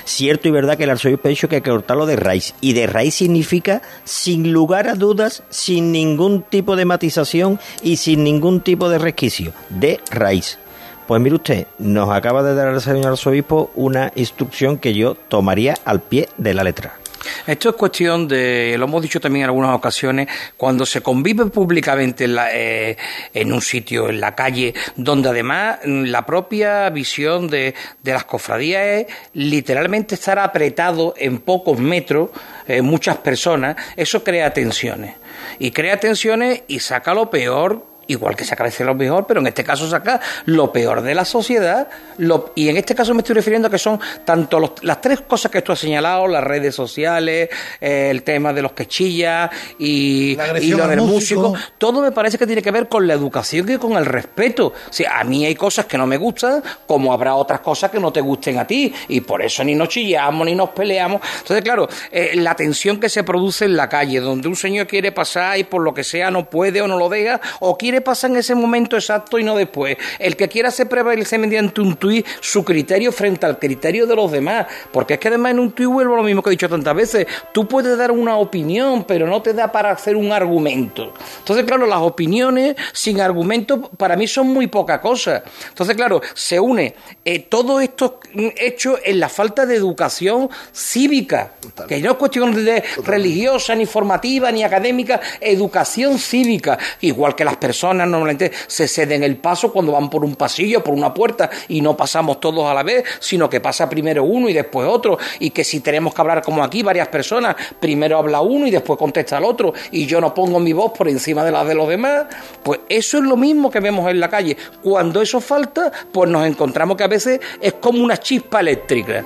[0.04, 2.54] Cierto y verdad que el arzobispo ha dicho que hay que cortarlo de raíz.
[2.61, 8.24] Y de raíz significa, sin lugar a dudas, sin ningún tipo de matización y sin
[8.24, 9.52] ningún tipo de resquicio.
[9.68, 10.59] De raíz.
[11.06, 15.74] Pues mire usted, nos acaba de dar el señor arzobispo una instrucción que yo tomaría
[15.84, 16.98] al pie de la letra.
[17.47, 22.24] Esto es cuestión de, lo hemos dicho también en algunas ocasiones, cuando se convive públicamente
[22.24, 22.97] en, la- eh,
[23.35, 28.24] en un sitio, en la calle, donde además mm, la propia visión de, de las
[28.24, 32.31] cofradías es literalmente estar apretado en pocos metros,
[32.66, 35.14] eh, muchas personas, eso crea tensiones.
[35.59, 39.40] Y crea tensiones y saca lo peor igual que saca a veces lo mejor, pero
[39.40, 41.88] en este caso saca lo peor de la sociedad,
[42.18, 45.20] lo- y en este caso me estoy refiriendo a que son tanto los- las tres
[45.20, 47.48] cosas que tú has señalado, las redes sociales,
[47.80, 51.50] eh, el tema de los que chillan y, La y lo del músico.
[51.50, 54.66] músico, todo me parece que tiene que ver con la educación y con el respeto.
[54.68, 58.00] O sea, a mí hay cosas que no me gustan, como habrá otras cosas que
[58.00, 61.20] no te gusten a ti, y por eso ni nos chillamos ni nos peleamos.
[61.40, 65.12] Entonces, claro, eh, la tensión que se produce en la calle, donde un señor quiere
[65.12, 68.30] pasar y por lo que sea no puede o no lo deja, o quiere pasar
[68.30, 69.96] en ese momento exacto y no después.
[70.18, 74.30] El que quiera hacer prevalecer mediante un tuit su criterio frente al criterio de los
[74.30, 76.68] demás, porque es que además en un tuit vuelvo a lo mismo que he dicho
[76.68, 81.14] tantas veces, tú puedes dar una opinión, pero no te da para hacer un argumento.
[81.38, 85.42] Entonces, claro, las opiniones sin argumento para mí son muy poca cosa.
[85.68, 86.94] Entonces, claro, se une
[87.24, 88.20] eh, todo esto
[88.57, 91.53] hecho en la falta de educación cívica,
[91.86, 97.57] que no es cuestión de religiosa, ni formativa, ni académica, educación cívica, igual que las
[97.57, 101.80] personas normalmente se ceden el paso cuando van por un pasillo, por una puerta, y
[101.80, 105.51] no pasamos todos a la vez, sino que pasa primero uno y después otro, y
[105.51, 109.39] que si tenemos que hablar como aquí varias personas, primero habla uno y después contesta
[109.39, 112.26] el otro, y yo no pongo mi voz por encima de la de los demás,
[112.62, 114.57] pues eso es lo mismo que vemos en la calle.
[114.82, 119.24] Cuando eso falta, pues nos encontramos que a veces es como una chispa eléctrica.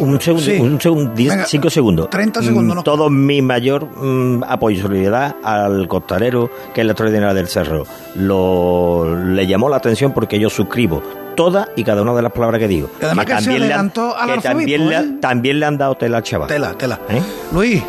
[0.00, 0.58] Un segundo, Sí.
[0.60, 2.10] un segundo, diez- Venga, cinco segundos.
[2.10, 2.82] 30 segundos, Mm, ¿no?
[2.82, 7.84] Todo mi mayor mm, apoyo y solidaridad al costalero, que es la extraordinaria del cerro.
[8.14, 11.02] Lo, le llamó la atención porque yo suscribo
[11.34, 12.90] todas y cada una de las palabras que digo.
[13.00, 15.18] Y además que se le han- adelantó al que arzobispo, también, le, ¿eh?
[15.20, 16.48] también le han dado tela al chaval.
[16.48, 17.00] Tela, tela.
[17.08, 17.22] ¿Eh?
[17.52, 17.82] Luis,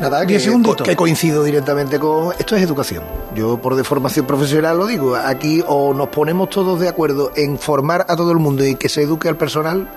[0.00, 0.38] Nada, que,
[0.84, 2.32] que coincido directamente con...
[2.38, 3.02] Esto es educación.
[3.34, 5.16] Yo por deformación profesional lo digo.
[5.16, 8.88] Aquí o nos ponemos todos de acuerdo en formar a todo el mundo y que
[8.90, 9.88] se eduque al personal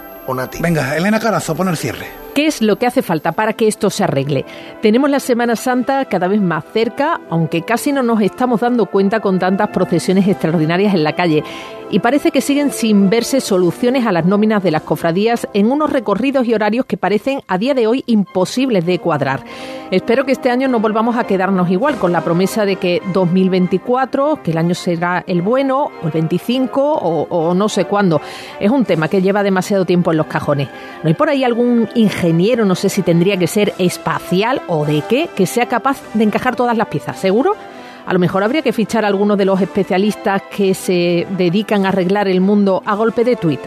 [0.59, 2.28] venga, Elena Carazo, pon el cierre.
[2.40, 4.46] ¿Qué es lo que hace falta para que esto se arregle?
[4.82, 9.20] Tenemos la Semana Santa cada vez más cerca, aunque casi no nos estamos dando cuenta
[9.20, 11.44] con tantas procesiones extraordinarias en la calle.
[11.92, 15.92] Y parece que siguen sin verse soluciones a las nóminas de las cofradías en unos
[15.92, 19.44] recorridos y horarios que parecen a día de hoy imposibles de cuadrar.
[19.90, 24.44] Espero que este año no volvamos a quedarnos igual con la promesa de que 2024,
[24.44, 28.22] que el año será el bueno, o el 25, o, no sé cuándo.
[28.60, 30.70] Es un tema que lleva demasiado tiempo en los cajones.
[31.02, 31.90] ¿No hay por ahí algún
[32.30, 36.23] ingeniero, no sé si tendría que ser espacial o de qué, que sea capaz de
[36.23, 37.19] encajar todas las piezas?
[37.19, 37.55] ¿Seguro?
[38.05, 41.89] A lo mejor habría que fichar a alguno de los especialistas que se dedican a
[41.89, 43.59] arreglar el mundo a golpe de tuit.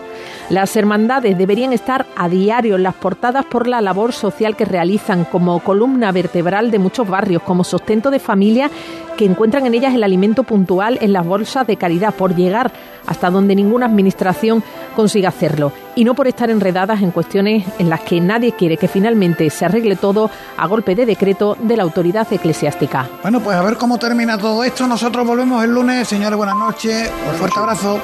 [0.51, 5.25] Las hermandades deberían estar a diario en las portadas por la labor social que realizan
[5.27, 8.71] como columna vertebral de muchos barrios, como sustento de familias
[9.17, 12.73] que encuentran en ellas el alimento puntual en las bolsas de caridad, por llegar
[13.07, 14.63] hasta donde ninguna administración
[14.97, 18.89] consiga hacerlo, y no por estar enredadas en cuestiones en las que nadie quiere que
[18.89, 23.09] finalmente se arregle todo a golpe de decreto de la autoridad eclesiástica.
[23.23, 24.87] Bueno, pues a ver cómo termina todo esto.
[24.87, 26.09] Nosotros volvemos el lunes.
[26.09, 27.11] Señores, buenas noches.
[27.31, 28.01] Un fuerte abrazo.